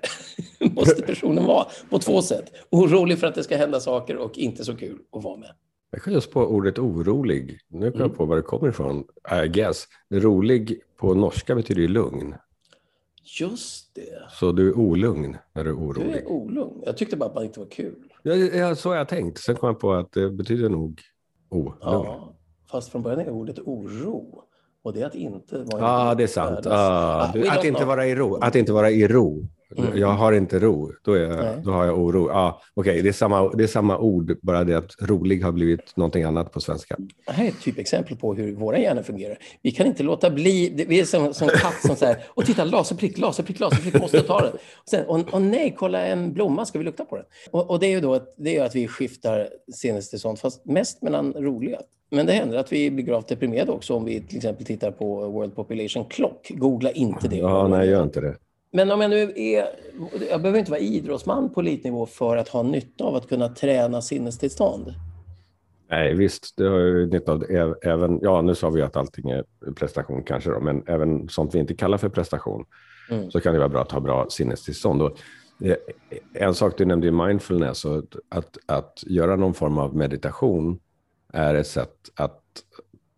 måste 0.76 1.02
personen 1.02 1.46
vara 1.46 1.68
på 1.90 2.00
två 2.00 2.22
sätt. 2.22 2.52
Orolig 2.70 3.20
för 3.20 3.28
att 3.28 3.36
det 3.36 3.44
ska 3.44 3.58
hända 3.58 3.80
saker 3.80 4.18
och 4.18 4.38
inte 4.38 4.66
så 4.66 4.76
kul 4.76 5.00
att 5.12 5.24
vara 5.24 5.38
med. 5.38 5.52
Jag 5.92 6.02
kom 6.02 6.14
just 6.14 6.32
på 6.32 6.42
ordet 6.42 6.80
orolig. 6.80 7.60
Nu 7.68 7.92
kommer 7.92 8.04
jag 8.04 8.06
mm. 8.06 8.18
på 8.18 8.26
var 8.26 8.36
det 8.36 8.42
kommer 8.42 8.70
ifrån. 8.70 9.04
I 9.46 9.48
guess. 9.48 9.88
Rolig 10.10 10.82
på 10.98 11.14
norska 11.14 11.56
betyder 11.56 11.82
ju 11.82 11.88
lugn. 11.88 12.36
Just 13.40 13.96
det. 13.96 14.30
Så 14.30 14.52
du 14.52 14.70
är 14.70 14.78
olugn 14.78 15.38
när 15.54 15.64
du 15.64 15.70
är 15.70 15.76
orolig? 15.76 16.14
Du 16.14 16.18
är 16.18 16.28
olugn. 16.28 16.84
Jag 16.86 16.98
tyckte 16.98 17.18
bara 17.18 17.30
att 17.30 17.36
man 17.36 17.44
inte 17.44 17.60
var 17.60 17.68
kul. 17.68 18.14
Ja, 18.24 18.36
ja, 18.36 18.76
så 18.76 18.90
har 18.90 18.96
jag 18.96 19.08
tänkt. 19.08 19.40
Sen 19.40 19.56
kom 19.56 19.68
jag 19.68 19.80
på 19.80 19.94
att 19.94 20.12
det 20.12 20.30
betyder 20.30 20.70
nog 20.70 21.02
olugn. 21.50 21.78
Ja, 21.82 22.36
fast 22.72 22.92
från 22.92 23.02
början 23.02 23.20
är 23.20 23.30
ordet 23.30 23.60
oro. 23.60 24.44
Och 24.84 24.94
det 24.94 25.02
är 25.02 25.06
att 25.06 25.16
inte 25.16 25.58
vara 25.58 25.80
i 25.80 25.82
Ja, 25.82 26.16
det 26.16 26.24
är 26.24 26.28
sant. 26.28 26.66
Ah, 26.66 27.32
du, 27.34 27.48
att, 27.48 27.66
inte 27.66 27.86
vara 27.86 28.08
i 28.08 28.16
ro. 28.16 28.36
att 28.36 28.56
inte 28.56 28.74
vara 28.74 28.92
i 28.92 29.08
ro. 29.08 29.48
Mm. 29.78 29.98
Jag 29.98 30.08
har 30.08 30.34
inte 30.34 30.60
ro, 30.60 30.92
då, 31.04 31.14
är, 31.14 31.62
då 31.64 31.72
har 31.72 31.86
jag 31.86 32.00
oro. 32.00 32.30
Ah, 32.30 32.62
Okej, 32.74 32.92
okay. 32.92 33.02
det, 33.02 33.10
är 33.10 33.14
samma, 33.14 33.50
det 33.50 33.64
är 33.64 33.68
samma 33.68 33.98
ord, 33.98 34.40
bara 34.42 34.64
det 34.64 34.78
att 34.78 34.96
rolig 35.02 35.44
har 35.44 35.52
blivit 35.52 35.98
någonting 35.98 36.24
annat 36.24 36.52
på 36.52 36.62
svenska. 36.62 36.96
Det 37.26 37.32
här 37.32 37.46
är 37.46 37.50
ett 37.50 37.62
typexempel 37.62 38.18
på 38.18 38.34
hur 38.34 38.56
våra 38.56 38.80
hjärnor 38.80 39.04
fungerar. 39.04 39.38
Vi 39.62 39.72
kan 39.72 39.88
inte 39.88 40.04
låta 40.04 40.30
bli, 40.30 40.86
vi 40.88 41.00
är 41.00 41.06
som, 41.06 41.34
som 41.34 41.48
katt 41.48 41.82
som 41.86 41.96
säger, 41.96 42.18
och 42.28 42.46
titta 42.46 42.64
laserprick, 42.64 43.18
laserprick, 43.18 43.60
laserprick, 43.60 44.02
måste 44.02 44.22
ta 44.22 44.42
den. 44.42 44.54
Och, 44.54 44.60
sen, 44.90 45.06
och, 45.06 45.34
och, 45.34 45.42
nej, 45.42 45.76
kolla 45.78 46.06
en 46.06 46.34
blomma, 46.34 46.66
ska 46.66 46.80
vi 46.80 46.86
lukta 46.86 47.06
på 47.06 47.16
den? 47.16 47.26
Och, 47.52 47.70
och 47.70 47.80
det 47.80 47.88
är 47.88 47.92
ju 47.92 48.02
då 48.02 48.14
att, 48.14 48.36
det 48.38 48.58
är 48.58 48.64
att 48.64 48.76
vi 48.76 48.88
skiftar 48.88 49.50
sinnestillstånd, 49.74 50.40
fast 50.40 50.66
mest 50.66 51.02
mellan 51.02 51.34
roliga. 51.34 51.78
Men 52.12 52.26
det 52.26 52.34
händer 52.34 52.58
att 52.58 52.72
vi 52.72 52.92
blir 52.92 53.06
gravt 53.06 53.28
deprimerade 53.28 53.72
också 53.72 53.96
om 53.96 54.06
vi 54.06 54.22
till 54.22 54.38
exempel 54.38 54.66
tittar 54.66 54.92
på 54.92 55.30
World 55.30 55.56
Population 55.56 56.06
Clock. 56.06 56.52
Googla 56.56 56.92
inte 56.92 57.28
det. 57.28 57.38
Ja, 57.38 57.68
nej, 57.68 57.90
gör 57.90 58.04
inte 58.04 58.22
det. 58.22 58.36
Men 58.72 58.92
om 58.92 59.02
jag 59.02 59.10
nu 59.10 59.34
är... 59.36 59.66
Jag 60.30 60.42
behöver 60.42 60.60
inte 60.60 60.72
vara 60.72 60.82
idrottsman 60.82 61.54
på 61.54 61.60
elitnivå 61.60 62.06
för 62.06 62.38
att 62.38 62.50
ha 62.50 62.64
nytta 62.64 63.04
av 63.04 63.16
att 63.16 63.30
kunna 63.30 63.50
träna 63.50 64.02
sinnestillstånd. 64.02 64.94
Nej, 65.90 66.16
visst, 66.16 66.54
det 66.58 66.68
har 66.68 66.80
ju 66.80 67.06
nytta 67.06 67.32
av. 67.32 67.46
Även, 67.82 68.20
ja, 68.22 68.42
nu 68.42 68.56
sa 68.56 68.70
vi 68.70 68.82
att 68.82 68.96
allting 68.96 69.30
är 69.30 69.44
prestation 69.76 70.24
kanske, 70.24 70.50
då, 70.50 70.60
men 70.60 70.84
även 70.88 71.30
sånt 71.30 71.56
vi 71.56 71.60
inte 71.60 71.74
kallar 71.74 71.98
för 71.98 72.10
prestation 72.10 72.66
mm. 73.10 73.32
så 73.32 73.40
kan 73.40 73.54
det 73.54 73.60
vara 73.60 73.70
bra 73.70 73.82
att 73.82 73.92
ha 73.92 74.00
bra 74.00 74.26
sinnestillstånd. 74.30 75.02
Och, 75.02 75.18
eh, 75.62 75.76
en 76.34 76.54
sak 76.54 76.78
du 76.78 76.86
nämnde, 76.86 77.12
mindfulness, 77.12 77.86
och 77.86 78.04
att, 78.30 78.58
att 78.66 79.04
göra 79.08 79.36
någon 79.36 79.54
form 79.54 79.78
av 79.78 79.96
meditation 79.96 80.80
är 81.34 81.56
ett 81.56 81.68
sätt 81.68 81.96
att 82.16 82.42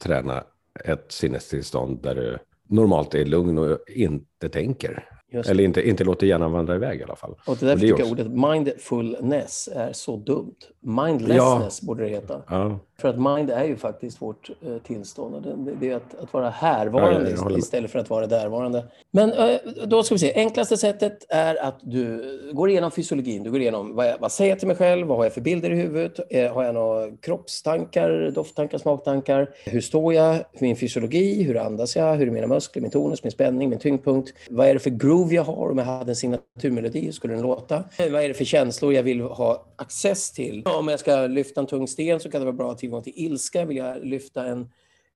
träna 0.03 0.43
ett 0.85 1.11
sinnestillstånd 1.11 2.01
där 2.01 2.15
du 2.15 2.37
normalt 2.67 3.15
är 3.15 3.25
lugn 3.25 3.57
och 3.57 3.79
inte 3.87 4.49
tänker. 4.49 5.09
Eller 5.31 5.63
inte, 5.63 5.89
inte 5.89 6.03
låter 6.03 6.27
hjärnan 6.27 6.51
vandra 6.51 6.75
iväg 6.75 6.99
i 6.99 7.03
alla 7.03 7.15
fall. 7.15 7.35
Och 7.47 7.57
det 7.57 7.65
där 7.65 7.77
tycker 7.77 7.99
jag 7.99 8.11
ordet 8.11 8.27
mindfulness 8.31 9.69
är 9.75 9.93
så 9.93 10.17
dumt. 10.17 10.55
Mindlessness 10.85 11.79
ja. 11.81 11.85
borde 11.87 12.03
det 12.03 12.09
heta. 12.09 12.41
Ja, 12.49 12.79
För 12.99 13.09
att 13.09 13.19
mind 13.19 13.49
är 13.49 13.63
ju 13.63 13.75
faktiskt 13.75 14.21
vårt 14.21 14.49
eh, 14.49 14.77
tillstånd. 14.77 15.43
Det, 15.43 15.71
det 15.79 15.89
är 15.91 15.95
att, 15.95 16.15
att 16.23 16.33
vara 16.33 16.49
härvarande 16.49 17.35
Ja, 17.37 17.57
istället 17.57 17.91
för 17.91 17.99
att 17.99 18.09
vara 18.09 18.27
därvarande. 18.27 18.85
Men 19.11 19.31
eh, 19.33 19.55
då 19.85 20.03
ska 20.03 20.15
vi 20.15 20.19
se. 20.19 20.33
Enklaste 20.35 20.77
sättet 20.77 21.25
är 21.29 21.55
att 21.63 21.79
du 21.81 22.23
går 22.53 22.69
igenom 22.69 22.91
fysiologin. 22.91 23.43
Du 23.43 23.51
går 23.51 23.61
igenom 23.61 23.95
vad, 23.95 24.07
jag, 24.07 24.17
vad 24.19 24.31
säger 24.31 24.51
jag 24.51 24.59
till 24.59 24.67
mig 24.67 24.77
själv? 24.77 25.07
Vad 25.07 25.17
har 25.17 25.25
jag 25.25 25.33
för 25.33 25.41
bilder 25.41 25.71
i 25.71 25.75
huvudet? 25.75 26.19
Eh, 26.29 26.53
har 26.53 26.63
jag 26.63 26.73
några 26.73 27.11
kroppstankar, 27.21 28.31
dofttankar, 28.35 28.77
smaktankar? 28.77 29.49
Hur 29.65 29.81
står 29.81 30.13
jag? 30.13 30.43
Min 30.59 30.75
fysiologi? 30.75 31.43
Hur 31.43 31.57
andas 31.57 31.95
jag? 31.95 32.15
Hur 32.15 32.27
är 32.27 32.31
mina 32.31 32.47
muskler, 32.47 32.81
min 32.81 32.91
tonus, 32.91 33.23
min 33.23 33.31
spänning, 33.31 33.69
min 33.69 33.79
tyngdpunkt? 33.79 34.33
Vad 34.49 34.67
är 34.67 34.73
det 34.73 34.79
för 34.79 34.89
groove 34.89 35.35
jag 35.35 35.43
har? 35.43 35.69
Om 35.71 35.77
jag 35.77 35.85
hade 35.85 36.11
en 36.11 36.15
signaturmelodi, 36.15 37.05
hur 37.05 37.11
skulle 37.11 37.33
den 37.33 37.43
låta? 37.43 37.75
Eh, 37.75 38.11
Vad 38.11 38.23
är 38.23 38.27
det 38.27 38.33
för 38.33 38.45
känslor 38.45 38.93
jag 38.93 39.03
vill 39.03 39.21
ha 39.21 39.65
access 39.75 40.31
till? 40.31 40.63
Om 40.73 40.87
jag 40.87 40.99
ska 40.99 41.27
lyfta 41.27 41.61
en 41.61 41.67
tung 41.67 41.87
sten 41.87 42.19
så 42.19 42.29
kan 42.29 42.41
det 42.41 42.45
vara 42.45 42.55
bra 42.55 42.65
att 42.65 42.71
ha 42.71 42.79
tillgång 42.79 43.03
till 43.03 43.13
ilska. 43.15 43.65
Vill 43.65 43.77
jag 43.77 44.05
lyfta 44.05 44.45
en, 44.45 44.69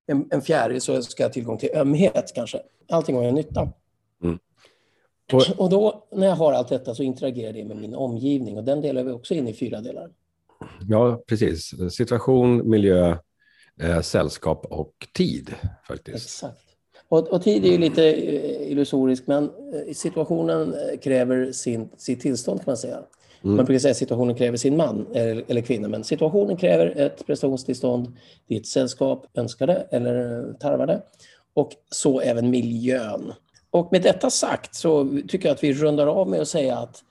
en, 0.07 0.27
en 0.31 0.41
fjäril 0.41 0.81
så 0.81 1.01
ska 1.01 1.23
jag 1.23 1.29
ha 1.29 1.33
tillgång 1.33 1.57
till 1.57 1.69
ömhet 1.73 2.31
kanske. 2.35 2.59
Allting 2.89 3.15
har 3.15 3.23
en 3.23 3.35
nytta. 3.35 3.73
Och, 5.33 5.43
Och 5.57 5.69
då 5.69 6.07
när 6.11 6.27
jag 6.27 6.35
har 6.35 6.53
allt 6.53 6.69
detta 6.69 6.95
så 6.95 7.03
interagerar 7.03 7.53
det 7.53 7.65
med 7.65 7.77
min 7.77 7.95
omgivning 7.95 8.57
och 8.57 8.63
den 8.63 8.81
delar 8.81 9.03
vi 9.03 9.11
också 9.11 9.33
in 9.33 9.47
i 9.47 9.53
fyra 9.53 9.81
delar. 9.81 10.09
ja, 10.87 11.23
precis. 11.27 11.73
Situation, 11.91 12.69
miljö, 12.69 13.17
eh, 13.81 14.01
sällskap 14.01 14.65
och 14.65 15.07
tid 15.13 15.55
faktiskt. 15.87 16.25
Exakt. 16.25 16.67
Och, 17.09 17.27
och 17.27 17.43
tid 17.43 17.65
är 17.65 17.69
ju 17.69 17.77
lite 17.77 18.13
eh, 18.13 18.71
illusoriskt, 18.71 19.27
men 19.27 19.43
eh, 19.43 19.93
situationen 19.93 20.73
eh, 20.73 20.99
kräver 20.99 21.51
sin, 21.51 21.89
sitt 21.97 22.21
tillstånd 22.21 22.59
kan 22.59 22.71
man 22.71 22.77
säga. 22.77 22.99
Man 23.41 23.65
brukar 23.65 23.79
säga 23.79 23.91
att 23.91 23.97
situationen 23.97 24.35
kräver 24.35 24.57
sin 24.57 24.77
man 24.77 25.05
eller, 25.13 25.43
eller 25.47 25.61
kvinna, 25.61 25.87
men 25.87 26.03
situationen 26.03 26.57
kräver 26.57 26.93
ett 26.97 27.25
prestationstillstånd. 27.25 28.17
Ditt 28.49 28.67
sällskap 28.67 29.25
önskar 29.33 29.67
det 29.67 29.87
eller 29.91 30.43
tarvar 30.53 30.87
det. 30.87 31.01
Och 31.53 31.71
så 31.91 32.21
även 32.21 32.49
miljön. 32.49 33.33
Och 33.71 33.91
med 33.91 34.01
detta 34.01 34.29
sagt 34.29 34.75
så 34.75 35.19
tycker 35.27 35.49
jag 35.49 35.55
att 35.55 35.63
vi 35.63 35.73
rundar 35.73 36.07
av 36.07 36.29
med 36.29 36.41
att 36.41 36.47
säga 36.47 36.77
att 36.77 37.03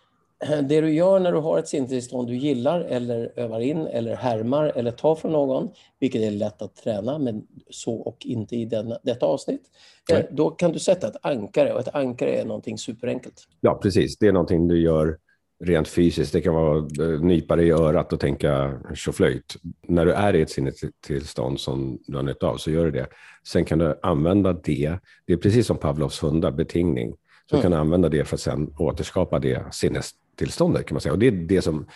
eh, 0.48 0.58
det 0.58 0.80
du 0.80 0.92
gör 0.92 1.20
när 1.20 1.32
du 1.32 1.38
har 1.38 1.58
ett 1.58 1.68
sinnestillstånd 1.68 2.28
du 2.28 2.36
gillar 2.36 2.80
eller 2.80 3.32
övar 3.36 3.60
in 3.60 3.86
eller 3.86 4.16
härmar 4.16 4.72
eller 4.76 4.90
tar 4.90 5.14
från 5.14 5.32
någon, 5.32 5.68
vilket 6.00 6.22
är 6.22 6.30
lätt 6.30 6.62
att 6.62 6.76
träna, 6.76 7.18
men 7.18 7.46
så 7.70 7.94
och 7.94 8.26
inte 8.26 8.56
i 8.56 8.64
denna, 8.64 8.98
detta 9.02 9.26
avsnitt, 9.26 9.62
eh, 10.10 10.16
Nej. 10.18 10.28
då 10.30 10.50
kan 10.50 10.72
du 10.72 10.78
sätta 10.78 11.08
ett 11.08 11.16
ankare 11.22 11.72
och 11.72 11.80
ett 11.80 11.94
ankare 11.94 12.30
är 12.30 12.44
någonting 12.44 12.78
superenkelt. 12.78 13.48
Ja, 13.60 13.74
precis. 13.82 14.18
Det 14.18 14.26
är 14.26 14.32
någonting 14.32 14.68
du 14.68 14.80
gör 14.80 15.18
rent 15.64 15.88
fysiskt. 15.88 16.32
Det 16.32 16.40
kan 16.40 16.54
vara 16.54 16.78
eh, 16.78 17.20
nypa 17.20 17.56
dig 17.56 17.66
i 17.66 17.70
örat 17.70 18.12
och 18.12 18.20
tänka 18.20 18.80
tjoflöjt. 18.94 19.56
När 19.88 20.06
du 20.06 20.12
är 20.12 20.34
i 20.36 20.42
ett 20.42 20.50
sinnestillstånd 20.50 21.60
som 21.60 21.98
du 22.06 22.16
har 22.16 22.22
nytta 22.22 22.46
av 22.46 22.56
så 22.56 22.70
gör 22.70 22.84
du 22.84 22.90
det. 22.90 23.06
Sen 23.46 23.64
kan 23.64 23.78
du 23.78 23.98
använda 24.02 24.52
det. 24.52 24.98
Det 25.26 25.32
är 25.32 25.36
precis 25.36 25.66
som 25.66 25.76
Pavlovs 25.76 26.22
hundar, 26.22 26.50
betingning. 26.50 27.16
Så 27.50 27.56
Mm. 27.56 27.62
kan 27.62 27.70
du 27.70 27.76
använda 27.78 28.08
det 28.08 28.24
för 28.24 28.36
att 28.36 28.40
sen 28.40 28.74
återskapa 28.78 29.38
det 29.38 29.64
sinnestillståndet 29.74 30.86
kan 30.86 30.94
man 30.94 31.00
säga. 31.00 31.12
Och 31.12 31.18
det 31.18 31.26
är 31.26 31.30
det 31.32 31.62
som, 31.62 31.86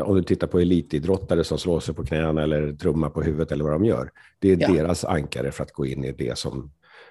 om 0.00 0.14
du 0.16 0.22
tittar 0.22 0.46
på 0.46 0.58
elitidrottare 0.60 1.44
som 1.44 1.58
slår 1.58 1.80
sig 1.80 1.94
på 1.94 2.04
knäna 2.04 2.42
eller 2.42 2.72
trummar 2.72 3.10
på 3.10 3.22
huvudet 3.22 3.52
eller 3.52 3.64
vad 3.64 3.72
de 3.72 3.84
gör. 3.84 4.10
Det 4.38 4.52
är 4.52 4.56
Ja. 4.60 4.72
deras 4.72 5.04
ankare 5.04 5.50
för 5.52 5.62
att 5.62 5.72
gå 5.72 5.86
in 5.86 6.04
i 6.04 6.12
det 6.12 6.38
som 6.38 6.70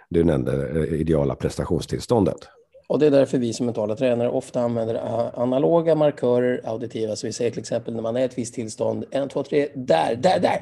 du 0.09 0.23
nämnde, 0.23 0.67
eh, 0.69 0.93
ideala 1.01 1.35
prestationstillståndet. 1.35 2.47
Och 2.89 2.99
det 2.99 3.05
är 3.07 3.11
därför 3.11 3.37
vi 3.37 3.53
som 3.53 3.65
mentala 3.65 3.95
tränare 3.95 4.29
ofta 4.29 4.61
använder 4.61 4.95
a- 4.95 5.31
analoga 5.35 5.95
markörer, 5.95 6.61
auditiva, 6.65 7.15
så 7.15 7.27
vi 7.27 7.33
säger 7.33 7.51
till 7.51 7.59
exempel 7.59 7.95
när 7.95 8.01
man 8.01 8.15
är 8.17 8.21
i 8.21 8.23
ett 8.23 8.37
visst 8.37 8.53
tillstånd, 8.53 9.05
en, 9.11 9.29
två, 9.29 9.43
tre, 9.43 9.67
där, 9.75 10.15
där, 10.15 10.39
där, 10.39 10.59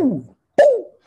boom. 0.00 0.26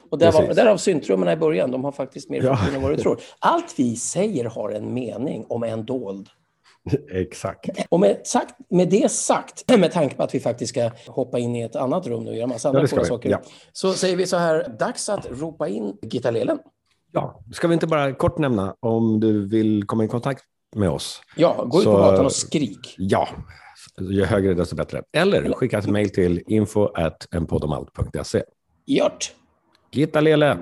Och 0.09 0.17
där 0.17 0.31
var, 0.31 0.53
därav 0.53 0.77
syntrummorna 0.77 1.33
i 1.33 1.35
början, 1.35 1.71
de 1.71 1.83
har 1.83 1.91
faktiskt 1.91 2.29
mer 2.29 2.43
Ja. 2.43 2.55
funktion 2.55 2.75
än 2.75 2.81
vad 2.81 2.91
du 2.91 2.97
tror. 2.97 3.19
Allt 3.39 3.73
vi 3.77 3.95
säger 3.95 4.45
har 4.45 4.69
en 4.69 4.93
mening, 4.93 5.45
om 5.49 5.63
en 5.63 5.85
dold. 5.85 6.27
Exakt. 7.11 7.69
Och 7.89 7.99
med, 7.99 8.17
sagt, 8.27 8.55
med 8.69 8.89
det 8.89 9.11
sagt, 9.11 9.69
med 9.79 9.91
tanke 9.91 10.15
på 10.15 10.23
att 10.23 10.35
vi 10.35 10.39
faktiskt 10.39 10.69
ska 10.69 10.91
hoppa 11.07 11.39
in 11.39 11.55
i 11.55 11.61
ett 11.61 11.75
annat 11.75 12.07
rum 12.07 12.23
nu 12.23 12.29
och 12.31 12.37
göra 12.37 12.47
massa 12.47 12.69
andra 12.69 12.81
vi. 12.81 12.87
saker, 12.87 13.29
Ja. 13.29 13.41
så 13.73 13.93
säger 13.93 14.15
vi 14.15 14.27
så 14.27 14.37
här, 14.37 14.75
dags 14.79 15.09
att 15.09 15.27
ropa 15.41 15.67
in 15.67 15.97
Gitta 16.01 16.31
Lelen. 16.31 16.59
Ja, 17.11 17.39
ska 17.53 17.67
vi 17.67 17.73
inte 17.73 17.87
bara 17.87 18.13
kort 18.13 18.37
nämna 18.37 18.75
om 18.79 19.19
du 19.19 19.47
vill 19.47 19.83
komma 19.83 20.03
i 20.03 20.07
kontakt 20.07 20.43
med 20.75 20.89
oss. 20.89 21.21
Ja, 21.35 21.65
gå 21.67 21.79
ut 21.79 21.85
på 21.85 21.91
gatan 21.91 22.25
och 22.25 22.31
skrik. 22.31 22.95
Ja, 22.97 23.27
ju 23.99 24.25
högre 24.25 24.53
desto 24.53 24.75
bättre. 24.75 25.03
Eller 25.13 25.53
skicka 25.53 25.77
ett 25.77 25.87
mejl 25.87 26.09
till 26.09 26.43
info 26.47 26.85
at 26.85 27.27
enpodomalt.se. 27.31 28.43
Gjort! 28.85 29.33
Gitta 29.91 30.21
Lele! 30.21 30.57